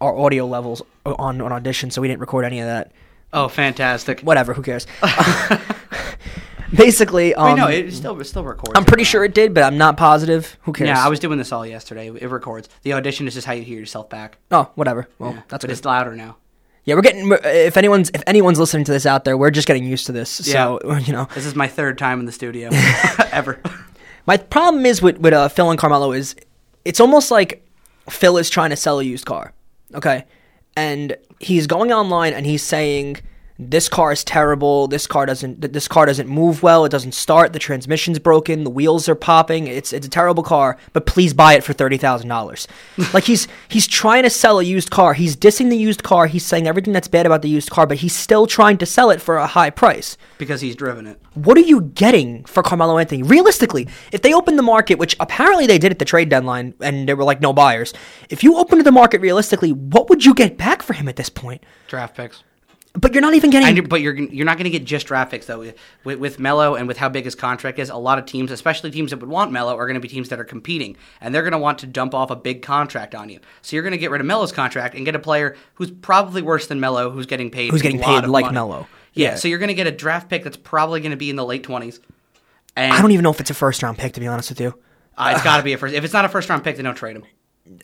our 0.00 0.16
audio 0.16 0.46
levels 0.46 0.80
on 1.04 1.40
on 1.40 1.52
audition, 1.52 1.90
so 1.90 2.00
we 2.00 2.08
didn't 2.08 2.20
record 2.20 2.44
any 2.44 2.60
of 2.60 2.66
that. 2.66 2.92
Oh, 3.32 3.48
fantastic! 3.48 4.20
Whatever, 4.20 4.54
who 4.54 4.62
cares? 4.62 4.86
Basically, 6.74 7.34
um, 7.34 7.48
Wait, 7.50 7.56
no, 7.56 7.66
it 7.66 7.92
still 7.92 8.20
it 8.20 8.24
still 8.24 8.44
records. 8.44 8.72
I'm 8.76 8.84
pretty 8.84 9.02
sure 9.02 9.24
it 9.24 9.34
did, 9.34 9.54
but 9.54 9.64
I'm 9.64 9.76
not 9.76 9.96
positive. 9.96 10.56
Who 10.62 10.72
cares? 10.72 10.86
Yeah, 10.88 11.04
I 11.04 11.08
was 11.08 11.18
doing 11.18 11.36
this 11.36 11.50
all 11.50 11.66
yesterday. 11.66 12.08
It 12.08 12.28
records. 12.30 12.68
The 12.82 12.92
audition 12.92 13.26
is 13.26 13.34
just 13.34 13.46
how 13.46 13.52
you 13.54 13.62
hear 13.64 13.78
yourself 13.78 14.08
back. 14.08 14.38
Oh, 14.52 14.70
whatever. 14.76 15.08
Well, 15.18 15.30
Yeah, 15.32 15.36
that's 15.48 15.62
but 15.64 15.68
good. 15.68 15.70
it's 15.70 15.84
louder 15.84 16.14
now. 16.14 16.36
Yeah, 16.84 16.94
we're 16.94 17.02
getting. 17.02 17.30
If 17.44 17.76
anyone's 17.76 18.10
if 18.14 18.22
anyone's 18.26 18.58
listening 18.58 18.84
to 18.84 18.92
this 18.92 19.06
out 19.06 19.24
there, 19.24 19.36
we're 19.36 19.50
just 19.50 19.66
getting 19.68 19.84
used 19.84 20.06
to 20.06 20.12
this. 20.12 20.30
So 20.30 20.80
you 21.04 21.12
know, 21.12 21.28
This 21.34 21.46
is 21.46 21.54
my 21.54 21.68
third 21.68 21.98
time 21.98 22.20
in 22.20 22.26
the 22.26 22.32
studio 22.32 22.70
ever. 23.32 23.60
my 24.26 24.36
problem 24.36 24.86
is 24.86 25.02
with 25.02 25.18
with 25.18 25.32
uh, 25.34 25.48
Phil 25.48 25.70
and 25.70 25.78
Carmelo 25.78 26.12
is 26.12 26.34
it's 26.84 27.00
almost 27.00 27.30
like 27.30 27.66
Phil 28.08 28.38
is 28.38 28.48
trying 28.50 28.70
to 28.70 28.76
sell 28.76 28.98
a 28.98 29.04
used 29.04 29.26
car, 29.26 29.52
okay, 29.94 30.24
and 30.76 31.16
he's 31.38 31.66
going 31.66 31.92
online 31.92 32.32
and 32.32 32.46
he's 32.46 32.62
saying 32.62 33.18
this 33.60 33.88
car 33.88 34.10
is 34.10 34.24
terrible. 34.24 34.88
This 34.88 35.06
car 35.06 35.26
doesn't. 35.26 35.60
This 35.60 35.86
car 35.86 36.06
doesn't 36.06 36.28
move 36.28 36.62
well. 36.62 36.84
It 36.84 36.88
doesn't 36.88 37.12
start. 37.12 37.52
The 37.52 37.58
transmission's 37.58 38.18
broken. 38.18 38.64
The 38.64 38.70
wheels 38.70 39.08
are 39.08 39.14
popping. 39.14 39.66
It's 39.66 39.92
it's 39.92 40.06
a 40.06 40.10
terrible 40.10 40.42
car. 40.42 40.78
But 40.94 41.04
please 41.06 41.34
buy 41.34 41.54
it 41.54 41.64
for 41.64 41.72
thirty 41.74 41.98
thousand 41.98 42.28
dollars. 42.28 42.66
like 43.12 43.24
he's 43.24 43.48
he's 43.68 43.86
trying 43.86 44.22
to 44.22 44.30
sell 44.30 44.58
a 44.58 44.62
used 44.62 44.90
car. 44.90 45.12
He's 45.12 45.36
dissing 45.36 45.68
the 45.68 45.76
used 45.76 46.02
car. 46.02 46.26
He's 46.26 46.44
saying 46.44 46.66
everything 46.66 46.94
that's 46.94 47.08
bad 47.08 47.26
about 47.26 47.42
the 47.42 47.48
used 47.48 47.70
car. 47.70 47.86
But 47.86 47.98
he's 47.98 48.16
still 48.16 48.46
trying 48.46 48.78
to 48.78 48.86
sell 48.86 49.10
it 49.10 49.20
for 49.20 49.36
a 49.36 49.46
high 49.46 49.70
price 49.70 50.16
because 50.38 50.62
he's 50.62 50.74
driven 50.74 51.06
it. 51.06 51.20
what 51.34 51.58
are 51.58 51.62
you 51.62 51.82
getting 51.82 52.44
for 52.44 52.62
Carmelo 52.62 52.96
Anthony? 52.98 53.22
Realistically, 53.22 53.88
if 54.10 54.22
they 54.22 54.32
opened 54.32 54.58
the 54.58 54.62
market, 54.62 54.98
which 54.98 55.16
apparently 55.20 55.66
they 55.66 55.78
did 55.78 55.92
at 55.92 55.98
the 55.98 56.04
trade 56.04 56.30
deadline, 56.30 56.74
and 56.80 57.06
there 57.08 57.16
were 57.16 57.24
like 57.24 57.40
no 57.40 57.52
buyers, 57.52 57.92
if 58.30 58.42
you 58.42 58.56
opened 58.56 58.86
the 58.86 58.92
market 58.92 59.20
realistically, 59.20 59.72
what 59.72 60.08
would 60.08 60.24
you 60.24 60.34
get 60.34 60.56
back 60.56 60.82
for 60.82 60.94
him 60.94 61.08
at 61.08 61.16
this 61.16 61.28
point? 61.28 61.62
Draft 61.88 62.16
picks. 62.16 62.42
But 62.92 63.14
you're 63.14 63.22
not 63.22 63.34
even 63.34 63.50
getting. 63.50 63.68
And 63.68 63.76
you're, 63.76 63.86
but 63.86 64.00
you're 64.00 64.14
you're 64.14 64.44
not 64.44 64.56
going 64.56 64.64
to 64.64 64.70
get 64.70 64.84
just 64.84 65.06
draft 65.06 65.30
picks 65.30 65.46
though. 65.46 65.72
With 66.02 66.18
with 66.18 66.40
Melo 66.40 66.74
and 66.74 66.88
with 66.88 66.96
how 66.96 67.08
big 67.08 67.24
his 67.24 67.36
contract 67.36 67.78
is, 67.78 67.88
a 67.88 67.96
lot 67.96 68.18
of 68.18 68.26
teams, 68.26 68.50
especially 68.50 68.90
teams 68.90 69.10
that 69.10 69.20
would 69.20 69.28
want 69.28 69.52
Melo, 69.52 69.76
are 69.76 69.86
going 69.86 69.94
to 69.94 70.00
be 70.00 70.08
teams 70.08 70.28
that 70.30 70.40
are 70.40 70.44
competing, 70.44 70.96
and 71.20 71.32
they're 71.32 71.42
going 71.42 71.52
to 71.52 71.58
want 71.58 71.78
to 71.80 71.86
dump 71.86 72.14
off 72.14 72.30
a 72.30 72.36
big 72.36 72.62
contract 72.62 73.14
on 73.14 73.28
you. 73.28 73.38
So 73.62 73.76
you're 73.76 73.84
going 73.84 73.92
to 73.92 73.98
get 73.98 74.10
rid 74.10 74.20
of 74.20 74.26
Melo's 74.26 74.50
contract 74.50 74.96
and 74.96 75.04
get 75.04 75.14
a 75.14 75.20
player 75.20 75.56
who's 75.74 75.90
probably 75.90 76.42
worse 76.42 76.66
than 76.66 76.80
Melo, 76.80 77.10
who's 77.10 77.26
getting 77.26 77.50
paid 77.50 77.70
Who's 77.70 77.82
getting 77.82 78.00
paid 78.00 78.26
like 78.26 78.46
money. 78.46 78.54
Melo. 78.54 78.88
Yeah, 79.12 79.30
Yeah. 79.30 79.34
So 79.36 79.46
you're 79.46 79.58
going 79.58 79.68
to 79.68 79.74
get 79.74 79.86
a 79.86 79.92
draft 79.92 80.28
pick 80.28 80.42
that's 80.42 80.56
probably 80.56 81.00
going 81.00 81.12
to 81.12 81.16
be 81.16 81.30
in 81.30 81.36
the 81.36 81.46
late 81.46 81.62
twenties. 81.62 82.00
And 82.74 82.92
I 82.92 83.00
don't 83.00 83.12
even 83.12 83.22
know 83.22 83.30
if 83.30 83.40
it's 83.40 83.50
a 83.50 83.54
first 83.54 83.84
round 83.84 83.98
pick, 83.98 84.14
to 84.14 84.20
be 84.20 84.26
honest 84.26 84.50
with 84.50 84.60
you. 84.60 84.74
Uh, 85.16 85.32
it's 85.34 85.44
got 85.44 85.58
to 85.58 85.62
be 85.62 85.72
a 85.74 85.78
first. 85.78 85.94
If 85.94 86.02
it's 86.02 86.12
not 86.12 86.24
a 86.24 86.28
first 86.28 86.48
round 86.48 86.64
pick, 86.64 86.74
then 86.74 86.86
don't 86.86 86.96
trade 86.96 87.16
him. 87.16 87.24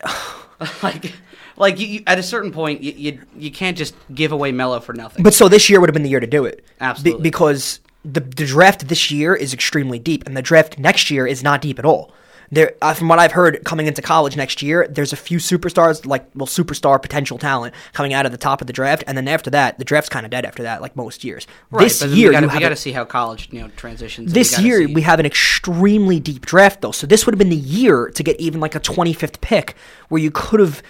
like, 0.83 1.13
like 1.57 1.79
you, 1.81 1.87
you, 1.87 2.03
at 2.07 2.19
a 2.19 2.23
certain 2.23 2.53
point, 2.53 2.83
you, 2.83 2.93
you 2.93 3.21
you 3.37 3.51
can't 3.51 3.77
just 3.77 3.95
give 4.15 4.33
away 4.33 4.53
Melo 4.53 4.81
for 4.81 4.93
nothing. 4.93 5.23
But 5.23 5.35
so 5.35 5.49
this 5.49 5.69
year 5.71 5.81
would 5.81 5.89
have 5.89 5.95
been 5.95 6.03
the 6.03 6.11
year 6.11 6.21
to 6.21 6.27
do 6.27 6.45
it. 6.45 6.65
Absolutely. 6.81 7.23
because 7.23 7.81
the, 8.05 8.21
the 8.21 8.47
draft 8.47 8.89
this 8.89 9.11
year 9.11 9.35
is 9.35 9.53
extremely 9.55 9.99
deep, 9.99 10.27
and 10.27 10.37
the 10.37 10.43
draft 10.43 10.79
next 10.79 11.11
year 11.11 11.27
is 11.27 11.43
not 11.43 11.61
deep 11.63 11.79
at 11.79 11.85
all. 11.85 12.13
There, 12.53 12.75
uh, 12.81 12.95
from 12.95 13.09
what 13.09 13.19
I've 13.19 13.33
heard, 13.33 13.65
coming 13.65 13.89
into 13.89 14.01
college 14.01 14.37
next 14.37 14.63
year, 14.63 14.87
there's 14.89 15.13
a 15.13 15.17
few 15.17 15.39
superstars, 15.39 16.07
like 16.07 16.29
well, 16.37 16.47
superstar 16.47 17.03
potential 17.03 17.39
talent 17.39 17.75
coming 17.93 18.15
out 18.15 18.25
of 18.25 18.31
the 18.31 18.39
top 18.39 18.61
of 18.61 18.69
the 18.69 18.73
draft, 18.73 19.03
and 19.09 19.17
then 19.19 19.27
after 19.27 19.51
that, 19.51 19.81
the 19.81 19.85
draft's 19.85 20.09
kind 20.09 20.25
of 20.25 20.31
dead 20.31 20.45
after 20.45 20.63
that, 20.63 20.81
like 20.81 20.95
most 20.95 21.25
years. 21.25 21.49
right, 21.73 21.83
this 21.83 22.05
year, 22.05 22.29
we 22.29 22.33
got 22.35 22.43
you've 22.45 22.53
got 22.53 22.63
a- 22.67 22.69
to 22.69 22.77
see 22.77 22.93
how 22.93 23.05
college 23.05 23.49
you 23.51 23.61
know 23.63 23.69
transitions. 23.77 24.33
this 24.33 24.57
we 24.59 24.65
year 24.65 24.87
see- 24.87 24.95
we 24.95 25.03
have 25.03 25.19
an 25.19 25.27
extremely 25.27 26.21
deep 26.21 26.47
draft 26.47 26.83
though 26.83 26.93
so 26.93 27.05
this 27.07 27.27
would 27.27 27.35
have 27.35 27.39
been 27.41 27.49
the 27.49 27.57
year 27.57 28.11
to 28.15 28.23
get 28.23 28.39
even 28.39 28.61
like 28.61 28.77
a 28.77 28.81
25th 28.81 29.41
pick 29.41 29.75
where 30.09 30.21
you 30.23 30.31
could 30.31 30.61
have 30.61 30.83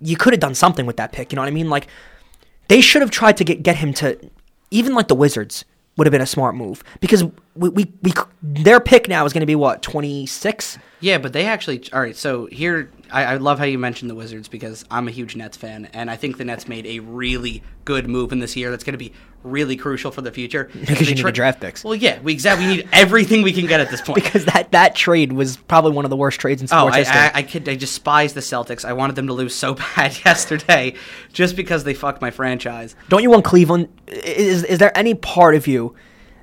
you 0.00 0.16
could 0.16 0.32
have 0.32 0.40
done 0.40 0.54
something 0.54 0.86
with 0.86 0.96
that 0.96 1.12
pick 1.12 1.32
you 1.32 1.36
know 1.36 1.42
what 1.42 1.48
i 1.48 1.50
mean 1.52 1.70
like 1.70 1.86
they 2.68 2.80
should 2.80 3.02
have 3.02 3.10
tried 3.10 3.36
to 3.36 3.44
get 3.44 3.62
get 3.62 3.76
him 3.76 3.92
to 3.92 4.18
even 4.70 4.94
like 4.94 5.08
the 5.08 5.14
wizards 5.14 5.64
would 5.96 6.06
have 6.06 6.12
been 6.12 6.20
a 6.20 6.26
smart 6.26 6.54
move 6.54 6.82
because 7.00 7.24
we 7.54 7.68
we, 7.70 7.92
we 8.02 8.12
their 8.42 8.80
pick 8.80 9.08
now 9.08 9.24
is 9.24 9.32
going 9.32 9.40
to 9.40 9.46
be 9.46 9.54
what 9.54 9.82
26 9.82 10.78
Yeah, 11.00 11.18
but 11.18 11.32
they 11.32 11.46
actually. 11.46 11.82
All 11.92 12.00
right, 12.00 12.16
so 12.16 12.46
here 12.46 12.90
I, 13.10 13.24
I 13.24 13.36
love 13.36 13.58
how 13.58 13.64
you 13.64 13.78
mentioned 13.78 14.10
the 14.10 14.14
Wizards 14.14 14.48
because 14.48 14.84
I'm 14.90 15.08
a 15.08 15.10
huge 15.10 15.36
Nets 15.36 15.56
fan, 15.56 15.88
and 15.92 16.10
I 16.10 16.16
think 16.16 16.38
the 16.38 16.44
Nets 16.44 16.68
made 16.68 16.86
a 16.86 17.00
really 17.00 17.62
good 17.84 18.08
move 18.08 18.32
in 18.32 18.38
this 18.38 18.56
year 18.56 18.70
that's 18.70 18.84
going 18.84 18.94
to 18.94 18.98
be 18.98 19.12
really 19.42 19.76
crucial 19.76 20.10
for 20.10 20.22
the 20.22 20.32
future. 20.32 20.70
Because 20.72 21.08
you 21.08 21.14
need 21.14 21.24
the 21.24 21.32
draft 21.32 21.60
picks. 21.60 21.84
Well, 21.84 21.94
yeah, 21.94 22.20
we 22.20 22.32
exactly 22.32 22.66
we 22.66 22.76
need 22.76 22.88
everything 22.92 23.42
we 23.42 23.52
can 23.52 23.66
get 23.66 23.80
at 23.80 23.90
this 23.90 24.00
point. 24.00 24.16
because 24.24 24.44
that 24.46 24.72
that 24.72 24.94
trade 24.94 25.32
was 25.32 25.56
probably 25.56 25.92
one 25.92 26.04
of 26.04 26.10
the 26.10 26.16
worst 26.16 26.40
trades 26.40 26.62
in 26.62 26.66
Oh, 26.66 26.88
sports 26.88 26.94
I, 26.94 26.98
history 26.98 27.20
I, 27.20 27.32
I, 27.34 27.42
could, 27.42 27.68
I 27.68 27.76
despise 27.76 28.34
the 28.34 28.40
Celtics. 28.40 28.84
I 28.84 28.92
wanted 28.92 29.16
them 29.16 29.26
to 29.28 29.32
lose 29.32 29.54
so 29.54 29.74
bad 29.96 30.18
yesterday, 30.24 30.94
just 31.32 31.56
because 31.56 31.84
they 31.84 31.94
fucked 31.94 32.20
my 32.20 32.30
franchise. 32.30 32.96
Don't 33.08 33.22
you 33.22 33.30
want 33.30 33.44
Cleveland? 33.44 33.88
Is 34.08 34.64
is 34.64 34.78
there 34.78 34.96
any 34.96 35.14
part 35.14 35.54
of 35.54 35.66
you 35.66 35.94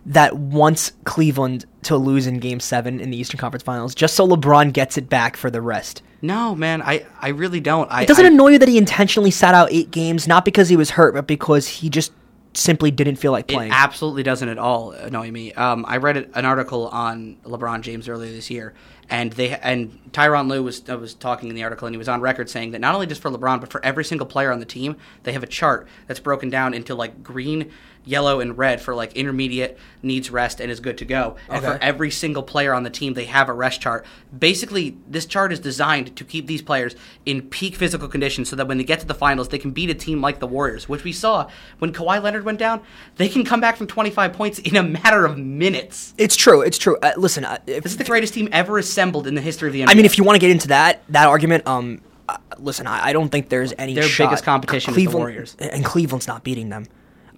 that 0.06 0.36
wants 0.38 0.92
Cleveland 1.06 1.66
to 1.84 1.98
lose 1.98 2.28
in 2.28 2.40
Game 2.40 2.60
Seven 2.60 3.00
in 3.00 3.10
the 3.10 3.18
Eastern 3.18 3.40
Conference 3.40 3.64
Finals, 3.64 3.96
just 3.96 4.16
so 4.16 4.28
LeBron 4.28 4.74
gets 4.74 4.98
it 4.98 5.10
back 5.10 5.38
for 5.38 5.50
the 5.50 5.62
rest? 5.62 6.02
No, 6.22 6.56
man, 6.56 6.82
I, 6.82 7.06
I 7.20 7.30
really 7.30 7.60
don't. 7.60 7.90
I, 7.92 8.04
It 8.04 8.08
doesn't 8.08 8.26
I, 8.26 8.30
annoy 8.30 8.50
you 8.52 8.60
that 8.60 8.70
he 8.70 8.78
intentionally 8.78 9.32
sat 9.32 9.54
out 9.54 9.70
eight 9.72 9.92
games, 9.92 10.28
not 10.28 10.46
because 10.46 10.70
he 10.70 10.78
was 10.78 10.92
hurt, 10.92 11.14
but 11.14 11.28
because 11.28 11.68
he 11.68 11.90
just 11.90 12.12
simply 12.54 12.92
didn't 12.92 13.16
feel 13.16 13.32
like 13.32 13.50
It 13.52 13.56
playing. 13.56 13.72
absolutely 13.72 14.24
doesn't 14.24 14.48
at 14.48 14.58
all 14.60 14.92
annoy 14.92 15.32
me. 15.32 15.52
Um, 15.54 15.86
I 15.88 15.98
read 15.98 16.30
an 16.34 16.46
article 16.46 16.88
on 16.90 17.38
LeBron 17.44 17.82
James 17.82 18.08
earlier 18.08 18.32
this 18.32 18.50
year, 18.52 18.74
And 19.10 19.34
they 19.34 19.56
and 19.58 20.00
Tyronn 20.12 20.48
Lue 20.50 20.64
was 20.64 20.88
uh, 20.90 20.98
was 20.98 21.14
talking 21.16 21.50
in 21.50 21.56
the 21.56 21.64
article, 21.64 21.88
and 21.88 21.94
he 21.96 21.98
was 21.98 22.08
on 22.08 22.22
record 22.22 22.50
saying 22.50 22.72
that 22.72 22.80
not 22.80 22.94
only 22.94 23.08
just 23.08 23.22
for 23.22 23.32
LeBron, 23.32 23.60
but 23.60 23.72
for 23.72 23.84
every 23.84 24.06
single 24.06 24.28
player 24.28 24.52
on 24.52 24.60
the 24.60 24.66
team, 24.66 24.96
they 25.24 25.34
have 25.34 25.44
a 25.44 25.48
chart 25.48 25.88
that's 26.08 26.20
broken 26.20 26.50
down 26.50 26.74
into 26.74 26.94
like 26.96 27.24
green, 27.24 27.72
yellow, 28.06 28.40
and 28.40 28.58
red 28.58 28.82
for 28.82 28.96
like 28.96 29.14
intermediate, 29.14 29.78
needs 30.02 30.30
rest, 30.30 30.60
and 30.60 30.72
is 30.72 30.80
good 30.80 30.98
to 31.00 31.06
go. 31.06 31.36
And 31.50 31.64
for 31.64 31.78
every 31.82 32.12
single 32.12 32.44
player 32.44 32.74
on 32.74 32.84
the 32.84 32.90
team, 32.90 33.14
they 33.14 33.26
have 33.26 33.50
a 33.50 33.54
rest 33.54 33.82
chart. 33.82 34.06
Basically, 34.38 34.98
this 35.08 35.26
chart 35.26 35.52
is 35.54 35.60
designed 35.60 36.16
to 36.16 36.24
keep 36.24 36.48
these 36.48 36.62
players 36.62 36.96
in 37.26 37.42
peak 37.44 37.76
physical 37.76 38.08
condition, 38.08 38.46
so 38.46 38.56
that 38.56 38.68
when 38.68 38.78
they 38.78 38.84
get 38.84 39.00
to 39.00 39.06
the 39.06 39.14
finals, 39.14 39.50
they 39.50 39.58
can 39.58 39.72
beat 39.72 39.90
a 39.90 39.96
team 39.96 40.22
like 40.22 40.40
the 40.40 40.48
Warriors, 40.48 40.88
which 40.90 41.04
we 41.04 41.12
saw 41.12 41.50
when 41.80 41.94
Kawhi 41.94 42.22
Leonard 42.22 42.46
went 42.46 42.60
down. 42.60 42.82
They 43.16 43.30
can 43.30 43.46
come 43.46 43.62
back 43.62 43.78
from 43.78 43.88
25 43.88 44.34
points 44.34 44.60
in 44.60 44.76
a 44.76 44.84
matter 44.84 45.26
of 45.26 45.38
minutes. 45.38 46.14
It's 46.18 46.36
true. 46.36 46.62
It's 46.62 46.78
true. 46.78 46.98
Uh, 47.02 47.14
listen, 47.18 47.46
uh, 47.46 47.58
if, 47.68 47.84
This 47.84 47.94
is 47.94 47.98
the 47.98 48.04
greatest 48.04 48.34
team 48.34 48.50
ever 48.52 48.78
assembled 48.78 49.28
in 49.28 49.36
the 49.36 49.42
history 49.42 49.70
of 49.70 49.74
the 49.74 49.82
NBA. 49.82 49.90
I 49.90 49.94
mean, 49.94 50.06
if 50.06 50.18
you 50.18 50.24
want 50.24 50.36
to 50.36 50.40
get 50.40 50.52
into 50.52 50.68
that 50.70 51.04
that 51.10 51.28
argument, 51.28 51.68
um, 51.68 52.02
uh, 52.28 52.38
listen, 52.58 52.88
I, 52.88 53.08
I 53.08 53.14
don't 53.14 53.30
think 53.30 53.50
there's 53.50 53.74
any. 53.78 53.94
Their 53.94 54.04
shot. 54.04 54.30
biggest 54.30 54.44
competition 54.44 54.92
is 54.92 54.96
the 54.96 55.02
Cleveland, 55.02 55.20
Warriors. 55.20 55.56
And 55.60 55.84
Cleveland's 55.84 56.28
not 56.28 56.44
beating 56.44 56.70
them. 56.70 56.88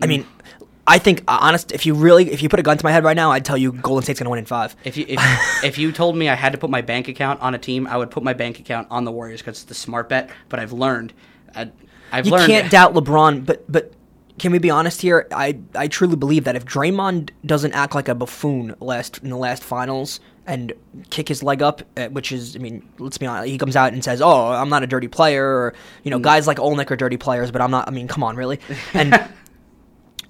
I 0.02 0.08
mean, 0.08 0.25
I 0.88 1.00
think 1.00 1.24
uh, 1.28 1.38
honest, 1.42 1.72
if 1.72 1.86
you 1.86 1.94
really, 1.96 2.32
if 2.32 2.42
you 2.44 2.50
put 2.50 2.60
a 2.60 2.64
gun 2.64 2.78
to 2.78 2.86
my 2.86 2.92
head 2.92 3.04
right 3.04 3.16
now, 3.16 3.32
I'd 3.32 3.46
tell 3.46 3.58
you 3.58 3.72
Golden 3.72 4.04
State's 4.04 4.20
gonna 4.20 4.30
win 4.30 4.40
in 4.40 4.46
five. 4.46 4.75
If 4.84 4.98
you 4.98 5.06
if, 5.08 5.20
if 5.64 5.78
you 5.78 5.92
told 5.92 6.16
me 6.16 6.30
I 6.30 6.36
had 6.36 6.52
to 6.52 6.58
put 6.58 6.70
my 6.70 6.82
bank 6.82 7.08
account 7.08 7.42
on 7.42 7.56
a 7.56 7.58
team, 7.58 7.88
I 7.88 7.98
would 7.98 8.12
put 8.12 8.24
my 8.24 8.34
bank 8.34 8.60
account 8.60 8.88
on 8.92 9.04
the 9.04 9.12
Warriors 9.12 9.42
because 9.42 9.58
it's 9.58 9.64
the 9.64 9.74
smart 9.74 10.10
bet. 10.10 10.30
But 10.50 10.60
I've 10.60 10.74
learned, 10.74 11.14
I, 11.56 11.72
I've 12.12 12.25
you 12.25 12.32
learned. 12.34 12.48
can't 12.48 12.72
doubt 12.72 12.94
LeBron, 12.94 13.46
but 13.46 13.70
but 13.72 13.94
can 14.38 14.52
we 14.52 14.60
be 14.60 14.70
honest 14.70 15.02
here? 15.02 15.28
I 15.32 15.58
I 15.74 15.88
truly 15.88 16.16
believe 16.16 16.44
that 16.44 16.56
if 16.56 16.66
Draymond 16.66 17.32
doesn't 17.46 17.74
act 17.74 17.96
like 17.96 18.08
a 18.08 18.16
buffoon 18.16 18.75
last 18.80 19.20
in 19.24 19.30
the 19.30 19.38
last 19.38 19.64
finals 19.64 20.20
and 20.46 20.72
kick 21.10 21.28
his 21.28 21.42
leg 21.42 21.64
up, 21.64 21.82
uh, 21.98 22.10
which 22.10 22.32
is 22.32 22.56
I 22.56 22.60
mean, 22.60 22.88
let's 23.00 23.18
be 23.18 23.25
honest, 23.25 23.50
he 23.50 23.58
comes 23.58 23.75
out 23.75 23.92
and 23.94 24.04
says, 24.04 24.22
"Oh, 24.22 24.50
I'm 24.52 24.70
not 24.70 24.84
a 24.84 24.88
dirty 24.88 25.08
player," 25.08 25.44
or 25.44 25.74
you 26.04 26.12
know, 26.12 26.20
guys 26.20 26.46
like 26.46 26.58
Olynyk 26.58 26.92
are 26.92 26.96
dirty 26.96 27.18
players, 27.18 27.50
but 27.50 27.62
I'm 27.62 27.72
not. 27.72 27.88
I 27.88 27.92
mean, 27.92 28.08
come 28.08 28.24
on, 28.24 28.36
really? 28.36 28.60
And 28.94 29.28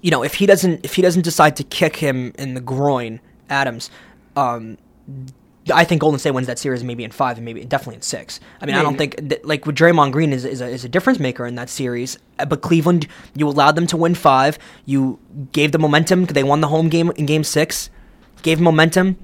you 0.02 0.10
know, 0.10 0.22
if 0.22 0.34
he 0.34 0.46
doesn't 0.46 0.84
if 0.84 0.94
he 0.94 1.02
doesn't 1.02 1.22
decide 1.22 1.56
to 1.56 1.64
kick 1.64 1.96
him 1.96 2.32
in 2.38 2.54
the 2.54 2.60
groin, 2.60 3.20
Adams. 3.48 3.90
Um, 4.36 4.78
I 5.72 5.84
think 5.84 6.00
Golden 6.00 6.18
State 6.20 6.30
wins 6.30 6.46
that 6.46 6.58
series 6.58 6.84
maybe 6.84 7.02
in 7.02 7.10
five 7.10 7.38
and 7.38 7.44
maybe 7.44 7.64
definitely 7.64 7.96
in 7.96 8.02
six. 8.02 8.38
I 8.60 8.66
mean, 8.66 8.76
I 8.76 8.82
don't 8.82 8.96
think 8.96 9.16
that, 9.28 9.44
like 9.44 9.66
with 9.66 9.76
Draymond 9.76 10.12
Green 10.12 10.32
is, 10.32 10.44
is, 10.44 10.60
a, 10.60 10.66
is 10.68 10.84
a 10.84 10.88
difference 10.88 11.18
maker 11.18 11.44
in 11.44 11.56
that 11.56 11.68
series. 11.68 12.18
Uh, 12.38 12.44
But 12.44 12.62
Cleveland, 12.62 13.08
you 13.34 13.48
allowed 13.48 13.74
them 13.74 13.86
to 13.88 13.96
win 13.96 14.14
five. 14.14 14.58
You 14.84 15.18
gave 15.52 15.72
them 15.72 15.80
momentum. 15.80 16.26
They 16.26 16.44
won 16.44 16.60
the 16.60 16.68
home 16.68 16.88
game 16.88 17.10
in 17.16 17.26
Game 17.26 17.42
Six. 17.42 17.90
Gave 18.42 18.60
momentum, 18.60 19.16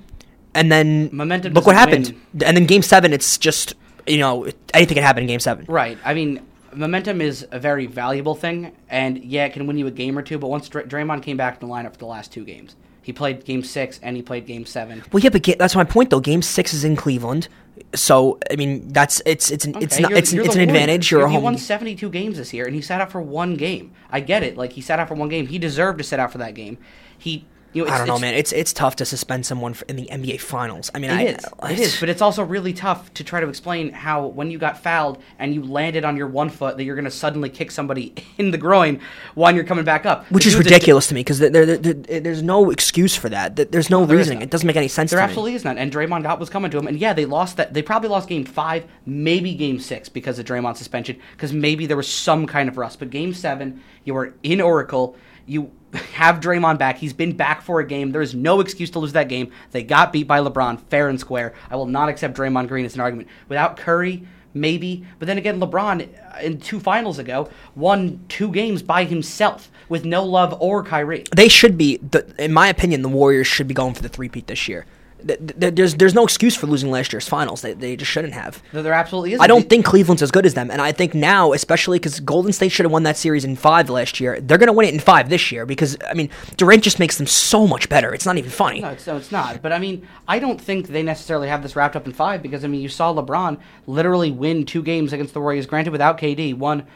and 0.55 0.73
then 0.73 1.11
Momentum 1.13 1.53
Look 1.53 1.67
what 1.67 1.77
happened. 1.77 2.15
And 2.45 2.57
then 2.57 2.67
Game 2.67 2.83
Seven, 2.83 3.13
it's 3.13 3.39
just 3.39 3.75
you 4.07 4.19
know 4.19 4.49
anything 4.75 4.97
can 4.97 5.05
happen 5.05 5.23
in 5.23 5.29
Game 5.29 5.39
Seven. 5.39 5.65
Right. 5.69 5.97
I 6.05 6.13
mean, 6.15 6.41
momentum 6.75 7.21
is 7.21 7.47
a 7.51 7.59
very 7.59 7.87
valuable 7.87 8.35
thing, 8.35 8.73
and 8.89 9.19
yeah, 9.23 9.47
it 9.47 9.53
can 9.53 9.67
win 9.67 9.79
you 9.79 9.87
a 9.87 9.91
game 9.91 10.19
or 10.19 10.23
two. 10.23 10.39
But 10.39 10.49
once 10.49 10.69
Dray- 10.69 10.85
Draymond 10.85 11.23
came 11.23 11.37
back 11.37 11.61
in 11.63 11.69
the 11.69 11.73
lineup 11.75 11.93
for 11.93 11.99
the 11.99 12.07
last 12.07 12.33
two 12.33 12.45
games, 12.45 12.77
he 13.03 13.13
played 13.13 13.45
Game 13.45 13.63
Six 13.63 13.99
and 14.03 14.17
he 14.17 14.23
played 14.23 14.47
Game 14.47 14.65
Seven. 14.65 15.03
Well, 15.13 15.23
yeah, 15.23 15.31
but 15.31 15.43
ga- 15.43 15.57
that's 15.59 15.75
my 15.75 15.85
point 15.85 16.11
though. 16.11 16.21
Game 16.21 16.43
Six 16.43 16.73
is 16.75 16.85
in 16.85 16.97
Cleveland, 16.97 17.49
so 17.95 18.39
I 18.51 18.57
mean 18.57 18.89
that's 18.89 19.21
it's 19.27 19.51
it's 19.51 19.65
an 19.65 19.75
it's 19.81 19.99
not 19.99 20.11
you're- 20.11 20.19
it's 20.19 20.33
you're 20.33 20.45
it's 20.45 20.55
an 20.55 20.61
Warriors. 20.61 20.71
advantage. 20.83 21.11
You're 21.11 21.21
a 21.23 21.25
home. 21.25 21.33
he 21.33 21.39
won 21.39 21.59
72 21.59 22.09
games 22.11 22.37
this 22.37 22.53
year, 22.53 22.65
and 22.67 22.75
he 22.75 22.81
sat 22.81 23.01
out 23.01 23.11
for 23.11 23.21
one 23.21 23.55
game. 23.57 23.93
I 24.11 24.21
get 24.21 24.43
it. 24.43 24.57
Like 24.57 24.73
he 24.73 24.81
sat 24.81 24.99
out 25.01 25.09
for 25.09 25.15
one 25.15 25.29
game. 25.29 25.47
He 25.49 25.59
deserved 25.59 25.99
to 25.99 26.05
sit 26.05 26.21
out 26.21 26.31
for 26.33 26.39
that 26.39 26.55
game. 26.55 26.79
He, 27.19 27.45
you 27.73 27.85
know, 27.85 27.91
I 27.91 27.99
don't 27.99 28.07
know, 28.07 28.19
man. 28.19 28.35
It's 28.35 28.53
it's 28.53 28.73
tough 28.73 28.97
to 28.97 29.05
suspend 29.05 29.47
someone 29.47 29.75
in 29.89 29.97
the 29.97 30.07
NBA 30.11 30.41
Finals. 30.41 30.91
I 30.95 30.99
mean, 30.99 31.11
I, 31.11 31.23
It 31.23 31.39
is. 31.39 31.45
It 31.71 31.79
is, 31.79 32.01
but 32.01 32.09
it's 32.09 32.21
also 32.23 32.43
really 32.43 32.73
tough 32.73 33.13
to 33.15 33.25
try 33.25 33.41
to 33.41 33.49
explain 33.49 33.93
how 33.93 34.27
when 34.27 34.51
you 34.51 34.59
got 34.59 34.83
fouled 34.83 35.23
and 35.39 35.55
you 35.55 35.63
landed 35.65 36.05
on 36.05 36.17
your 36.17 36.27
one 36.27 36.51
foot 36.51 36.77
that 36.77 36.85
you're 36.85 36.97
going 36.97 37.05
to 37.07 37.11
suddenly 37.11 37.49
kick 37.49 37.71
somebody 37.71 38.15
in 38.39 38.51
the 38.51 38.59
groin 38.59 39.01
when 39.35 39.55
you're 39.55 39.65
coming 39.65 39.85
back 39.85 40.05
up. 40.05 40.31
which 40.31 40.45
The 40.45 40.51
is 40.51 40.57
ridiculous 40.57 41.07
to 41.09 41.15
me 41.15 41.21
because 41.21 41.39
there, 41.39 41.51
there, 41.51 41.77
there- 41.77 42.21
there's 42.21 42.43
no 42.43 42.71
excuse 42.71 43.17
for 43.17 43.29
that. 43.31 43.57
Th- 43.57 43.69
There's 43.71 43.89
no 43.91 44.05
there 44.05 44.17
reasoning. 44.17 44.43
It 44.43 44.51
doesn't 44.51 44.67
make 44.67 44.77
any 44.77 44.89
sense 44.89 45.11
There 45.11 45.21
absolutely 45.21 45.55
is 45.55 45.65
none. 45.65 45.79
And 45.79 45.91
Draymond 45.93 46.23
got 46.25 46.39
was 46.39 46.51
coming 46.51 46.71
to 46.73 46.79
him, 46.79 46.87
and 46.87 46.99
yeah, 46.99 47.13
they 47.15 47.25
lost 47.25 47.57
that. 47.57 47.73
They 47.75 47.83
probably 47.83 48.09
lost 48.11 48.29
Game 48.29 48.45
Five, 48.45 48.85
maybe 49.07 49.55
Game 49.55 49.79
Six 49.81 50.09
because 50.09 50.39
of 50.39 50.45
Draymond's 50.47 50.79
suspension, 50.79 51.19
because 51.33 51.53
maybe 51.53 51.87
there 51.87 51.97
was 51.97 52.09
some 52.09 52.47
kind 52.47 52.69
of 52.69 52.77
rust. 52.77 52.99
But 52.99 53.11
Game 53.11 53.33
Seven, 53.33 53.81
you 54.05 54.15
were 54.15 54.35
in 54.43 54.61
Oracle. 54.61 55.17
You 55.47 55.71
have 56.13 56.41
Draymond 56.41 56.79
back. 56.79 56.99
He's 56.99 57.13
been 57.13 57.37
back 57.37 57.63
for 57.63 57.81
a 57.81 57.87
game. 57.87 58.13
There 58.13 58.23
is 58.23 58.35
no 58.35 58.61
excuse 58.61 58.91
to 58.91 58.99
lose 58.99 59.13
that 59.13 59.29
game. 59.29 59.53
They 59.73 59.83
got 59.83 60.13
beat 60.13 60.27
by 60.27 60.41
LeBron, 60.41 60.81
fair 60.89 61.09
and 61.09 61.21
square. 61.21 61.53
I 61.71 61.77
will 61.77 61.87
not 61.87 62.09
accept 62.09 62.37
Draymond 62.37 62.69
Green 62.69 62.85
as 62.85 62.95
an 62.95 63.01
argument. 63.01 63.29
Without 63.49 63.77
Curry, 63.77 64.27
maybe. 64.55 65.05
But 65.19 65.27
then 65.27 65.39
again, 65.39 65.61
LeBron 65.61 66.09
uh, 66.09 66.39
in 66.41 66.61
two 66.61 66.81
finals 66.81 67.19
ago 67.19 67.51
won 67.75 68.25
two 68.29 68.51
games 68.51 68.83
by 68.83 69.05
himself 69.05 69.71
with 69.89 70.05
no 70.05 70.25
love 70.25 70.57
or 70.61 70.83
Kyrie. 70.83 71.25
They 71.35 71.49
should 71.49 71.77
be, 71.77 71.99
the, 71.99 72.33
in 72.39 72.53
my 72.53 72.69
opinion, 72.69 73.03
the 73.03 73.09
Warriors 73.09 73.47
should 73.47 73.69
be 73.69 73.75
going 73.75 73.95
for 73.95 74.03
the 74.03 74.09
three-peat 74.09 74.47
this 74.47 74.69
year. 74.69 74.87
Th- 75.27 75.39
th- 75.61 75.75
There's 75.75 75.95
there's 75.95 76.15
no 76.15 76.25
excuse 76.25 76.55
for 76.57 76.67
losing 76.67 76.91
last 76.91 77.13
year's 77.13 77.29
finals. 77.29 77.63
They, 77.63 77.73
they 77.75 77.97
just 77.97 78.11
shouldn't 78.11 78.35
have. 78.35 78.63
There 78.73 78.83
there 78.83 78.93
absolutely 78.93 79.35
is. 79.35 79.41
I 79.41 79.47
don't 79.47 79.69
think 79.69 79.85
Cleveland's 79.85 80.23
as 80.23 80.31
good 80.31 80.47
as 80.47 80.55
them, 80.55 80.71
and 80.71 80.81
I 80.81 80.93
think 80.93 81.15
now, 81.15 81.53
especially 81.53 81.99
because 81.99 82.21
Golden 82.21 82.53
State 82.53 82.71
should 82.71 82.85
have 82.85 82.93
won 82.93 83.03
that 83.05 83.17
series 83.17 83.45
in 83.45 83.57
five 83.57 83.89
last 83.91 84.21
year, 84.21 84.41
they're 84.41 84.59
going 84.59 84.67
to 84.69 84.73
win 84.73 84.87
it 84.89 84.95
in 84.95 85.01
five 85.01 85.29
this 85.29 85.53
year 85.53 85.67
because 85.67 85.97
I 86.09 86.15
mean 86.15 86.31
Durant 86.57 86.83
just 86.83 86.99
makes 86.99 87.19
them 87.19 87.27
so 87.27 87.67
much 87.67 87.89
better. 87.89 88.13
It's 88.15 88.27
not 88.27 88.39
even 88.39 88.51
funny. 88.51 88.81
No, 88.81 88.91
it's, 88.91 89.07
no, 89.07 89.17
it's 89.17 89.33
not. 89.33 89.63
But 89.63 89.73
I 89.73 89.79
mean, 89.79 90.07
I 90.29 90.39
don't 90.39 90.61
think 90.61 90.89
they 90.89 91.03
necessarily 91.03 91.49
have 91.49 91.63
this 91.63 91.77
wrapped 91.77 91.97
up 91.97 92.07
in 92.07 92.13
five 92.13 92.43
because 92.43 92.65
I 92.65 92.69
mean, 92.69 92.81
you 92.81 92.89
saw 92.89 93.13
LeBron 93.15 93.59
literally 93.87 94.31
win 94.31 94.65
two 94.65 94.83
games 94.83 95.13
against 95.13 95.35
the 95.35 95.41
Warriors. 95.41 95.67
Granted, 95.67 95.91
without 95.91 96.19
KD, 96.19 96.55
won 96.55 96.87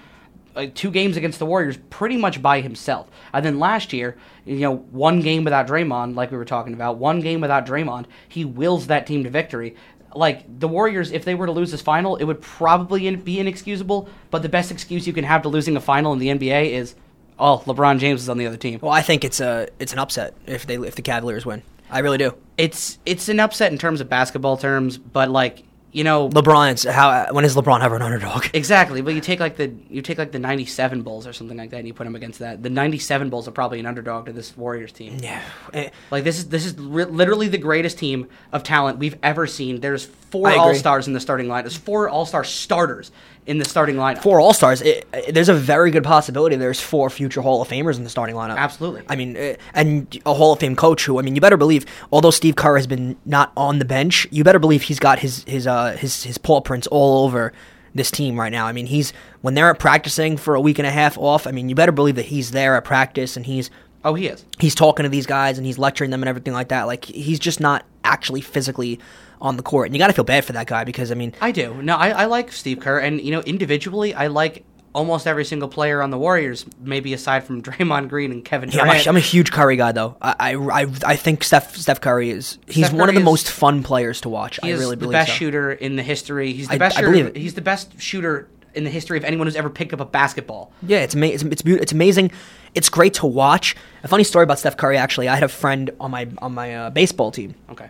uh, 0.56 0.66
two 0.74 0.90
games 0.90 1.16
against 1.16 1.38
the 1.38 1.46
Warriors 1.46 1.78
pretty 1.90 2.16
much 2.16 2.42
by 2.42 2.60
himself. 2.60 3.08
And 3.32 3.44
then 3.44 3.58
last 3.58 3.92
year, 3.92 4.16
you 4.44 4.60
know, 4.60 4.76
one 4.76 5.20
game 5.20 5.44
without 5.44 5.66
Draymond, 5.66 6.14
like 6.14 6.30
we 6.30 6.36
were 6.36 6.44
talking 6.44 6.74
about, 6.74 6.98
one 6.98 7.20
game 7.20 7.40
without 7.40 7.66
Draymond, 7.66 8.06
he 8.28 8.44
wills 8.44 8.86
that 8.88 9.06
team 9.06 9.24
to 9.24 9.30
victory. 9.30 9.76
Like 10.14 10.60
the 10.60 10.68
Warriors, 10.68 11.12
if 11.12 11.24
they 11.24 11.34
were 11.34 11.46
to 11.46 11.52
lose 11.52 11.70
this 11.70 11.82
final, 11.82 12.16
it 12.16 12.24
would 12.24 12.40
probably 12.40 13.14
be 13.16 13.38
inexcusable. 13.38 14.08
But 14.30 14.42
the 14.42 14.48
best 14.48 14.70
excuse 14.70 15.06
you 15.06 15.12
can 15.12 15.24
have 15.24 15.42
to 15.42 15.48
losing 15.48 15.76
a 15.76 15.80
final 15.80 16.12
in 16.12 16.18
the 16.18 16.28
NBA 16.28 16.70
is, 16.70 16.94
oh, 17.38 17.62
LeBron 17.66 17.98
James 17.98 18.22
is 18.22 18.28
on 18.28 18.38
the 18.38 18.46
other 18.46 18.56
team. 18.56 18.78
Well, 18.82 18.92
I 18.92 19.02
think 19.02 19.24
it's 19.24 19.40
a 19.40 19.68
it's 19.78 19.92
an 19.92 19.98
upset 19.98 20.34
if 20.46 20.66
they 20.66 20.76
if 20.76 20.94
the 20.94 21.02
Cavaliers 21.02 21.44
win. 21.44 21.62
I 21.90 22.00
really 22.00 22.18
do. 22.18 22.34
it's 22.56 22.98
it's 23.04 23.28
an 23.28 23.40
upset 23.40 23.72
in 23.72 23.78
terms 23.78 24.00
of 24.00 24.08
basketball 24.08 24.56
terms, 24.56 24.96
but 24.98 25.30
like 25.30 25.64
you 25.96 26.04
know 26.04 26.28
LeBron's 26.28 26.84
how 26.84 27.32
when 27.32 27.44
has 27.44 27.56
LeBron 27.56 27.82
ever 27.82 27.96
an 27.96 28.02
underdog? 28.02 28.48
exactly. 28.54 29.00
But 29.00 29.14
you 29.14 29.22
take 29.22 29.40
like 29.40 29.56
the 29.56 29.72
you 29.88 30.02
take 30.02 30.18
like 30.18 30.30
the 30.30 30.38
'97 30.38 31.00
Bulls 31.00 31.26
or 31.26 31.32
something 31.32 31.56
like 31.56 31.70
that, 31.70 31.78
and 31.78 31.86
you 31.86 31.94
put 31.94 32.06
him 32.06 32.14
against 32.14 32.40
that. 32.40 32.62
The 32.62 32.68
'97 32.68 33.30
Bulls 33.30 33.48
are 33.48 33.50
probably 33.50 33.80
an 33.80 33.86
underdog 33.86 34.26
to 34.26 34.32
this 34.32 34.54
Warriors 34.58 34.92
team. 34.92 35.16
Yeah. 35.22 35.40
Eh, 35.72 35.88
Like 36.10 36.24
this 36.24 36.36
is 36.36 36.50
this 36.50 36.66
is 36.66 36.74
ri 36.78 37.06
literally 37.06 37.48
the 37.48 37.56
greatest 37.56 37.98
team 37.98 38.28
of 38.52 38.62
talent 38.62 38.98
we've 38.98 39.16
ever 39.22 39.46
seen. 39.46 39.80
There's 39.80 40.04
four 40.04 40.50
All 40.50 40.74
Stars 40.74 41.06
in 41.06 41.14
the 41.14 41.20
starting 41.20 41.48
line. 41.48 41.64
There's 41.64 41.78
four 41.78 42.10
All 42.10 42.26
Star 42.26 42.44
starters 42.44 43.10
in 43.46 43.58
the 43.58 43.64
starting 43.64 43.96
lineup. 43.96 44.22
Four 44.22 44.40
All 44.40 44.52
Stars. 44.52 44.82
There's 45.30 45.48
a 45.48 45.54
very 45.54 45.90
good 45.90 46.04
possibility 46.04 46.56
there's 46.56 46.80
four 46.80 47.08
future 47.10 47.40
Hall 47.40 47.62
of 47.62 47.68
Famers 47.68 47.96
in 47.96 48.04
the 48.04 48.10
starting 48.10 48.34
lineup. 48.34 48.56
Absolutely. 48.56 49.02
I 49.08 49.16
mean, 49.16 49.36
eh, 49.36 49.56
and 49.72 50.20
a 50.26 50.34
Hall 50.34 50.52
of 50.52 50.60
Fame 50.60 50.76
coach 50.76 51.04
who 51.04 51.18
I 51.18 51.22
mean, 51.22 51.34
you 51.34 51.40
better 51.40 51.56
believe. 51.56 51.86
Although 52.10 52.30
Steve 52.30 52.56
Kerr 52.56 52.76
has 52.76 52.86
been 52.86 53.16
not 53.24 53.52
on 53.56 53.78
the 53.78 53.84
bench, 53.84 54.26
you 54.30 54.44
better 54.44 54.58
believe 54.58 54.82
he's 54.82 54.98
got 54.98 55.20
his 55.20 55.44
his 55.44 55.66
uh 55.66 55.96
his 55.96 56.24
his 56.24 56.38
paw 56.38 56.60
prints 56.60 56.86
all 56.88 57.24
over 57.24 57.52
this 57.94 58.10
team 58.10 58.38
right 58.38 58.52
now. 58.52 58.66
I 58.66 58.72
mean, 58.72 58.86
he's 58.86 59.12
when 59.40 59.54
they're 59.54 59.72
practicing 59.74 60.36
for 60.36 60.54
a 60.54 60.60
week 60.60 60.78
and 60.78 60.86
a 60.86 60.90
half 60.90 61.16
off. 61.16 61.46
I 61.46 61.50
mean, 61.52 61.68
you 61.68 61.74
better 61.74 61.92
believe 61.92 62.16
that 62.16 62.26
he's 62.26 62.50
there 62.50 62.76
at 62.76 62.84
practice 62.84 63.36
and 63.36 63.46
he's 63.46 63.70
Oh, 64.06 64.14
he 64.14 64.28
is. 64.28 64.44
he's 64.60 64.74
talking 64.74 65.02
to 65.02 65.08
these 65.10 65.26
guys 65.26 65.58
and 65.58 65.66
he's 65.66 65.78
lecturing 65.78 66.10
them 66.10 66.22
and 66.22 66.28
everything 66.28 66.52
like 66.54 66.68
that. 66.68 66.84
Like 66.84 67.04
he's 67.04 67.38
just 67.40 67.60
not 67.60 67.84
actually 68.04 68.40
physically 68.40 69.00
on 69.40 69.56
the 69.56 69.62
court, 69.62 69.86
and 69.86 69.94
you 69.94 69.98
got 69.98 70.06
to 70.06 70.12
feel 70.14 70.24
bad 70.24 70.44
for 70.44 70.52
that 70.52 70.66
guy 70.66 70.84
because 70.84 71.10
I 71.10 71.14
mean, 71.14 71.34
I 71.40 71.50
do. 71.50 71.74
No, 71.82 71.96
I, 71.96 72.10
I 72.10 72.24
like 72.26 72.52
Steve 72.52 72.80
Kerr, 72.80 72.98
and 73.00 73.20
you 73.20 73.32
know, 73.32 73.40
individually, 73.42 74.14
I 74.14 74.28
like 74.28 74.64
almost 74.94 75.26
every 75.26 75.44
single 75.44 75.68
player 75.68 76.00
on 76.00 76.10
the 76.10 76.16
Warriors. 76.16 76.64
Maybe 76.80 77.12
aside 77.12 77.44
from 77.44 77.60
Draymond 77.66 78.08
Green 78.08 78.32
and 78.32 78.44
Kevin 78.44 78.70
yeah, 78.70 78.82
I'm, 78.82 78.88
a, 78.96 79.08
I'm 79.10 79.16
a 79.16 79.20
huge 79.20 79.52
Curry 79.52 79.76
guy 79.76 79.92
though. 79.92 80.16
I, 80.22 80.54
I 80.54 80.86
I 81.04 81.16
think 81.16 81.44
Steph 81.44 81.76
Steph 81.76 82.00
Curry 82.00 82.30
is 82.30 82.58
he's 82.66 82.86
Steph 82.86 82.98
one 82.98 83.08
of 83.08 83.14
the 83.14 83.20
is- 83.20 83.24
most 83.24 83.50
fun 83.50 83.82
players 83.82 84.20
to 84.22 84.28
watch. 84.30 84.58
I 84.62 84.70
really 84.70 84.96
the 84.96 85.08
best 85.08 85.30
so. 85.32 85.36
shooter 85.36 85.72
in 85.72 85.96
the 85.96 86.02
history. 86.02 86.52
He's 86.52 86.68
the 86.68 86.74
I- 86.74 86.78
best 86.78 86.96
I 86.96 87.00
shooter. 87.00 87.10
believe 87.10 87.26
it. 87.26 87.36
He's 87.36 87.54
the 87.54 87.60
best 87.60 88.00
shooter 88.00 88.48
in 88.76 88.84
the 88.84 88.90
history 88.90 89.18
of 89.18 89.24
anyone 89.24 89.46
who's 89.46 89.56
ever 89.56 89.70
picked 89.70 89.92
up 89.92 90.00
a 90.00 90.04
basketball. 90.04 90.72
Yeah, 90.82 90.98
it's 90.98 91.14
ama- 91.14 91.26
it's 91.26 91.42
it's, 91.42 91.62
beau- 91.62 91.78
it's 91.80 91.92
amazing. 91.92 92.30
It's 92.74 92.88
great 92.88 93.14
to 93.14 93.26
watch. 93.26 93.74
A 94.04 94.08
funny 94.08 94.24
story 94.24 94.42
about 94.44 94.58
Steph 94.58 94.76
Curry 94.76 94.96
actually. 94.96 95.28
I 95.28 95.34
had 95.34 95.42
a 95.44 95.48
friend 95.48 95.90
on 95.98 96.10
my 96.10 96.28
on 96.38 96.54
my 96.54 96.74
uh, 96.76 96.90
baseball 96.90 97.30
team 97.30 97.54
Okay. 97.70 97.88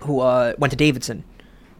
who 0.00 0.20
uh, 0.20 0.54
went 0.58 0.70
to 0.70 0.76
Davidson 0.76 1.24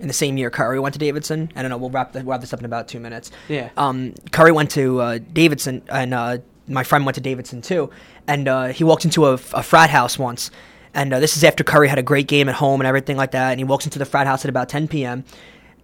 in 0.00 0.08
the 0.08 0.14
same 0.14 0.36
year 0.38 0.50
Curry 0.50 0.80
went 0.80 0.94
to 0.94 0.98
Davidson. 0.98 1.50
I 1.54 1.62
don't 1.62 1.70
know. 1.70 1.76
We'll 1.78 1.90
wrap, 1.90 2.12
the, 2.12 2.24
wrap 2.24 2.40
this 2.40 2.52
up 2.52 2.58
in 2.58 2.64
about 2.64 2.88
two 2.88 2.98
minutes. 3.00 3.30
Yeah. 3.48 3.68
Um, 3.76 4.14
Curry 4.32 4.50
went 4.52 4.70
to 4.72 5.00
uh, 5.00 5.18
Davidson, 5.32 5.82
and 5.90 6.14
uh, 6.14 6.38
my 6.66 6.82
friend 6.84 7.04
went 7.04 7.16
to 7.16 7.20
Davidson 7.20 7.60
too. 7.62 7.90
And 8.26 8.48
uh, 8.48 8.68
he 8.68 8.82
walked 8.82 9.04
into 9.04 9.26
a, 9.26 9.34
a 9.34 9.62
frat 9.62 9.90
house 9.90 10.18
once, 10.18 10.50
And 10.94 11.12
uh, 11.12 11.20
this 11.20 11.36
is 11.36 11.44
after 11.44 11.62
Curry 11.64 11.86
had 11.88 11.98
a 11.98 12.02
great 12.02 12.28
game 12.28 12.48
at 12.48 12.54
home 12.54 12.80
and 12.80 12.86
everything 12.88 13.16
like 13.18 13.32
that. 13.32 13.50
And 13.50 13.60
he 13.60 13.64
walks 13.64 13.84
into 13.84 13.98
the 13.98 14.06
frat 14.06 14.26
house 14.26 14.44
at 14.44 14.48
about 14.48 14.68
10 14.70 14.88
p.m. 14.88 15.24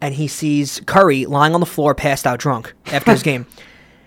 and 0.01 0.15
he 0.15 0.29
sees 0.29 0.81
Curry 0.87 1.27
lying 1.27 1.55
on 1.55 1.61
the 1.61 1.67
floor, 1.67 1.95
passed 1.95 2.27
out 2.27 2.39
drunk 2.39 2.75
after 2.87 3.13
his 3.13 3.23
game. 3.31 3.47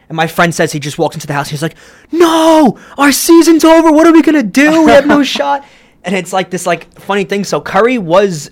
And 0.08 0.16
my 0.16 0.28
friend 0.28 0.54
says 0.56 0.72
he 0.72 0.80
just 0.80 0.98
walks 0.98 1.16
into 1.16 1.28
the 1.28 1.34
house. 1.34 1.50
He's 1.50 1.62
like, 1.62 1.76
"No, 2.12 2.80
our 2.98 3.12
season's 3.12 3.64
over. 3.64 3.92
What 3.92 4.08
are 4.08 4.14
we 4.14 4.22
gonna 4.24 4.42
do? 4.44 4.86
We 4.86 4.92
have 4.92 5.06
no 5.06 5.22
shot." 5.38 5.64
And 6.04 6.16
it's 6.16 6.34
like 6.34 6.50
this 6.50 6.66
like 6.66 6.92
funny 7.00 7.26
thing. 7.26 7.44
So 7.44 7.62
Curry 7.62 7.98
was 7.98 8.50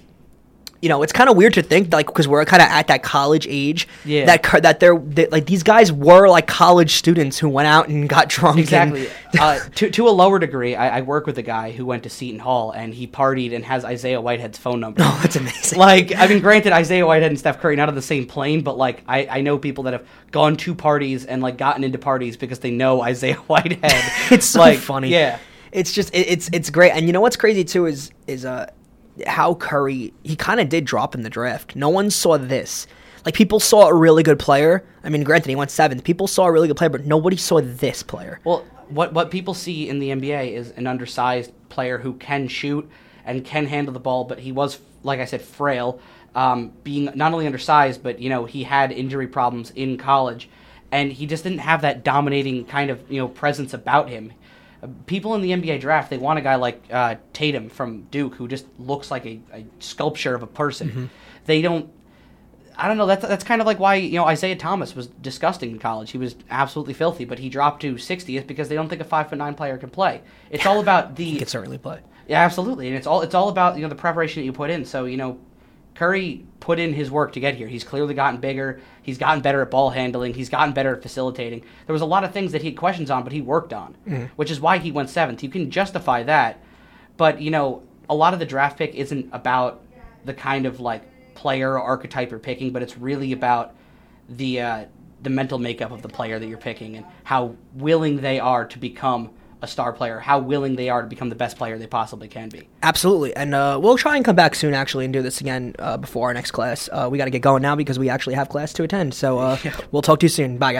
you 0.81 0.89
know, 0.89 1.01
it's 1.03 1.11
kind 1.13 1.29
of 1.29 1.35
weird 1.35 1.53
to 1.55 1.61
think 1.61 1.91
like 1.91 2.05
because 2.05 2.27
we're 2.27 2.45
kind 2.45 2.61
of 2.61 2.69
at 2.69 2.87
that 2.87 3.01
college 3.03 3.47
age. 3.49 3.87
Yeah. 4.05 4.25
That 4.25 4.61
that 4.63 4.79
they're 4.79 4.97
that, 4.97 5.31
like 5.31 5.45
these 5.47 5.63
guys 5.63 5.91
were 5.91 6.27
like 6.27 6.45
college 6.47 6.95
students 6.95 7.37
who 7.39 7.49
went 7.49 7.67
out 7.67 7.87
and 7.89 8.07
got 8.07 8.29
drunk. 8.29 8.57
and- 8.71 8.95
Exactly. 8.95 9.07
uh, 9.39 9.59
to 9.75 9.89
to 9.89 10.07
a 10.07 10.11
lower 10.11 10.39
degree, 10.39 10.75
I, 10.75 10.99
I 10.99 11.01
work 11.01 11.25
with 11.25 11.37
a 11.37 11.41
guy 11.41 11.71
who 11.71 11.85
went 11.85 12.03
to 12.03 12.09
Seton 12.09 12.39
Hall 12.39 12.71
and 12.71 12.93
he 12.93 13.07
partied 13.07 13.55
and 13.55 13.65
has 13.65 13.83
Isaiah 13.85 14.21
Whitehead's 14.21 14.57
phone 14.57 14.79
number. 14.79 15.01
oh, 15.05 15.19
that's 15.21 15.35
amazing. 15.35 15.79
like 15.79 16.15
I 16.15 16.27
mean, 16.27 16.39
granted, 16.41 16.73
Isaiah 16.73 17.05
Whitehead 17.05 17.31
and 17.31 17.39
Steph 17.39 17.59
Curry 17.59 17.75
not 17.75 17.89
on 17.89 17.95
the 17.95 18.01
same 18.01 18.25
plane, 18.27 18.61
but 18.61 18.77
like 18.77 19.03
I, 19.07 19.27
I 19.27 19.41
know 19.41 19.57
people 19.57 19.85
that 19.85 19.93
have 19.93 20.07
gone 20.31 20.55
to 20.57 20.75
parties 20.75 21.25
and 21.25 21.41
like 21.41 21.57
gotten 21.57 21.83
into 21.83 21.97
parties 21.97 22.37
because 22.37 22.59
they 22.59 22.71
know 22.71 23.01
Isaiah 23.01 23.33
Whitehead. 23.47 24.03
it's 24.31 24.45
so 24.47 24.59
like, 24.59 24.79
funny. 24.79 25.09
Yeah. 25.09 25.39
It's 25.71 25.91
just 25.91 26.13
it, 26.15 26.27
it's 26.29 26.49
it's 26.53 26.69
great. 26.69 26.91
And 26.91 27.05
you 27.07 27.13
know 27.13 27.21
what's 27.21 27.35
crazy 27.35 27.63
too 27.63 27.85
is 27.87 28.11
is 28.25 28.45
uh 28.45 28.69
how 29.25 29.55
Curry 29.55 30.13
he 30.23 30.35
kind 30.35 30.59
of 30.59 30.69
did 30.69 30.85
drop 30.85 31.15
in 31.15 31.23
the 31.23 31.29
draft. 31.29 31.75
No 31.75 31.89
one 31.89 32.09
saw 32.11 32.37
this. 32.37 32.87
Like 33.25 33.33
people 33.33 33.59
saw 33.59 33.87
a 33.87 33.93
really 33.93 34.23
good 34.23 34.39
player. 34.39 34.85
I 35.03 35.09
mean, 35.09 35.23
granted 35.23 35.49
he 35.49 35.55
went 35.55 35.71
seventh. 35.71 36.03
People 36.03 36.27
saw 36.27 36.45
a 36.45 36.51
really 36.51 36.67
good 36.67 36.77
player, 36.77 36.89
but 36.89 37.05
nobody 37.05 37.35
saw 37.37 37.59
this 37.61 38.03
player. 38.03 38.39
Well, 38.43 38.65
what 38.89 39.13
what 39.13 39.31
people 39.31 39.53
see 39.53 39.89
in 39.89 39.99
the 39.99 40.09
NBA 40.09 40.53
is 40.53 40.71
an 40.71 40.87
undersized 40.87 41.51
player 41.69 41.97
who 41.97 42.13
can 42.13 42.47
shoot 42.47 42.89
and 43.25 43.43
can 43.43 43.65
handle 43.65 43.93
the 43.93 43.99
ball, 43.99 44.23
but 44.23 44.39
he 44.39 44.51
was, 44.51 44.79
like 45.03 45.19
I 45.19 45.25
said, 45.25 45.41
frail. 45.41 45.99
Um, 46.35 46.71
being 46.83 47.09
not 47.15 47.33
only 47.33 47.47
undersized, 47.47 48.03
but 48.03 48.19
you 48.19 48.29
know 48.29 48.45
he 48.45 48.63
had 48.63 48.91
injury 48.91 49.27
problems 49.27 49.71
in 49.71 49.97
college, 49.97 50.49
and 50.91 51.11
he 51.11 51.25
just 51.25 51.43
didn't 51.43 51.59
have 51.59 51.81
that 51.81 52.03
dominating 52.03 52.65
kind 52.65 52.89
of 52.89 53.11
you 53.11 53.19
know 53.19 53.27
presence 53.27 53.73
about 53.73 54.09
him. 54.09 54.31
People 55.07 55.33
in 55.35 55.41
the 55.41 55.51
NBA 55.51 55.79
draft 55.81 56.09
they 56.09 56.17
want 56.17 56.37
a 56.39 56.41
guy 56.41 56.55
like 56.55 56.83
uh, 56.91 57.15
Tatum 57.33 57.69
from 57.69 58.03
Duke 58.11 58.35
who 58.35 58.47
just 58.47 58.65
looks 58.77 59.09
like 59.09 59.25
a, 59.25 59.39
a 59.53 59.65
sculpture 59.79 60.35
of 60.35 60.43
a 60.43 60.47
person. 60.47 61.09
They 61.45 61.61
don't 61.61 61.89
I 62.79 62.87
don't 62.87 62.97
know. 62.97 63.07
That's 63.07 63.25
that's 63.27 63.43
kind 63.43 63.59
of 63.59 63.65
like 63.65 63.79
why 63.79 63.95
you 63.95 64.17
know 64.19 64.25
Isaiah 64.25 64.55
Thomas 64.55 64.95
was 64.95 65.07
disgusting 65.07 65.71
in 65.71 65.79
college. 65.79 66.11
He 66.11 66.19
was 66.19 66.35
absolutely 66.51 66.93
filthy, 66.93 67.25
but 67.25 67.39
he 67.39 67.49
dropped 67.49 67.81
to 67.81 67.95
60th 67.95 68.45
because 68.45 68.69
they 68.69 68.75
don't 68.75 68.87
think 68.87 69.01
a 69.01 69.05
five 69.05 69.29
foot 69.29 69.39
nine 69.39 69.55
player 69.55 69.77
can 69.79 69.89
play. 69.89 70.21
It's 70.51 70.65
all 70.65 70.79
about 70.79 71.15
the 71.15 71.25
He 71.25 71.39
could 71.39 71.49
certainly 71.49 71.79
play. 71.79 72.01
yeah, 72.27 72.43
absolutely, 72.43 72.87
and 72.87 72.95
it's 72.95 73.07
all 73.07 73.21
it's 73.23 73.33
all 73.33 73.49
about 73.49 73.77
you 73.77 73.81
know 73.81 73.89
the 73.89 73.95
preparation 73.95 74.41
that 74.41 74.45
you 74.45 74.53
put 74.53 74.69
in. 74.69 74.85
So 74.85 75.05
you 75.05 75.17
know, 75.17 75.39
Curry 75.97 76.45
put 76.59 76.77
in 76.77 76.93
his 76.93 77.09
work 77.09 77.33
to 77.33 77.39
get 77.39 77.55
here. 77.55 77.67
He's 77.67 77.83
clearly 77.83 78.13
gotten 78.13 78.39
bigger. 78.39 78.79
He's 79.01 79.17
gotten 79.17 79.41
better 79.41 79.63
at 79.63 79.71
ball 79.71 79.89
handling. 79.89 80.35
He's 80.35 80.47
gotten 80.47 80.71
better 80.71 80.95
at 80.95 81.01
facilitating. 81.01 81.63
There 81.87 81.93
was 81.93 82.03
a 82.03 82.05
lot 82.05 82.23
of 82.23 82.31
things 82.33 82.51
that 82.51 82.61
he 82.61 82.67
had 82.67 82.77
questions 82.77 83.09
on, 83.09 83.23
but 83.23 83.33
he 83.33 83.41
worked 83.41 83.73
on, 83.73 83.95
which 84.35 84.51
is 84.51 84.59
why 84.59 84.77
he 84.77 84.91
went 84.91 85.09
seventh. 85.09 85.41
You 85.41 85.49
can 85.49 85.71
justify 85.71 86.21
that, 86.23 86.61
but 87.17 87.41
you 87.41 87.49
know, 87.49 87.81
a 88.07 88.13
lot 88.13 88.33
of 88.33 88.39
the 88.39 88.45
draft 88.45 88.77
pick 88.77 88.93
isn't 88.93 89.27
about 89.33 89.81
the 90.23 90.35
kind 90.35 90.67
of 90.67 90.79
like 90.79 91.01
player 91.33 91.79
archetype 91.79 92.29
you're 92.29 92.39
picking, 92.39 92.71
but 92.71 92.83
it's 92.83 92.97
really 92.97 93.31
about 93.31 93.73
the 94.29 94.61
uh, 94.61 94.85
the 95.23 95.31
mental 95.31 95.57
makeup 95.57 95.91
of 95.91 96.03
the 96.03 96.09
player 96.09 96.37
that 96.37 96.45
you're 96.45 96.59
picking 96.59 96.97
and 96.97 97.07
how 97.23 97.55
willing 97.73 98.17
they 98.17 98.39
are 98.39 98.65
to 98.65 98.77
become 98.77 99.31
a 99.61 99.67
star 99.67 99.93
player, 99.93 100.19
how 100.19 100.39
willing 100.39 100.75
they 100.75 100.89
are 100.89 101.01
to 101.01 101.07
become 101.07 101.29
the 101.29 101.35
best 101.35 101.57
player 101.57 101.77
they 101.77 101.87
possibly 101.87 102.27
can 102.27 102.49
be. 102.49 102.67
Absolutely, 102.83 103.35
and 103.35 103.55
uh, 103.55 103.79
we'll 103.81 103.97
try 103.97 104.15
and 104.15 104.23
come 104.23 104.35
back 104.35 104.55
soon, 104.55 104.73
actually, 104.73 105.05
and 105.05 105.13
do 105.13 105.21
this 105.21 105.41
again 105.41 105.75
uh, 105.79 105.97
before 105.97 106.27
our 106.27 106.33
next 106.33 106.51
class. 106.51 106.89
Uh, 106.91 107.07
we 107.11 107.17
got 107.17 107.25
to 107.25 107.31
get 107.31 107.41
going 107.41 107.61
now 107.61 107.75
because 107.75 107.97
we 107.97 108.09
actually 108.09 108.35
have 108.35 108.49
class 108.49 108.73
to 108.73 108.83
attend. 108.83 109.13
So 109.13 109.39
uh, 109.39 109.57
we'll 109.91 110.01
talk 110.01 110.19
to 110.19 110.25
you 110.25 110.29
soon. 110.29 110.57
Bye, 110.57 110.73
guys. 110.73 110.75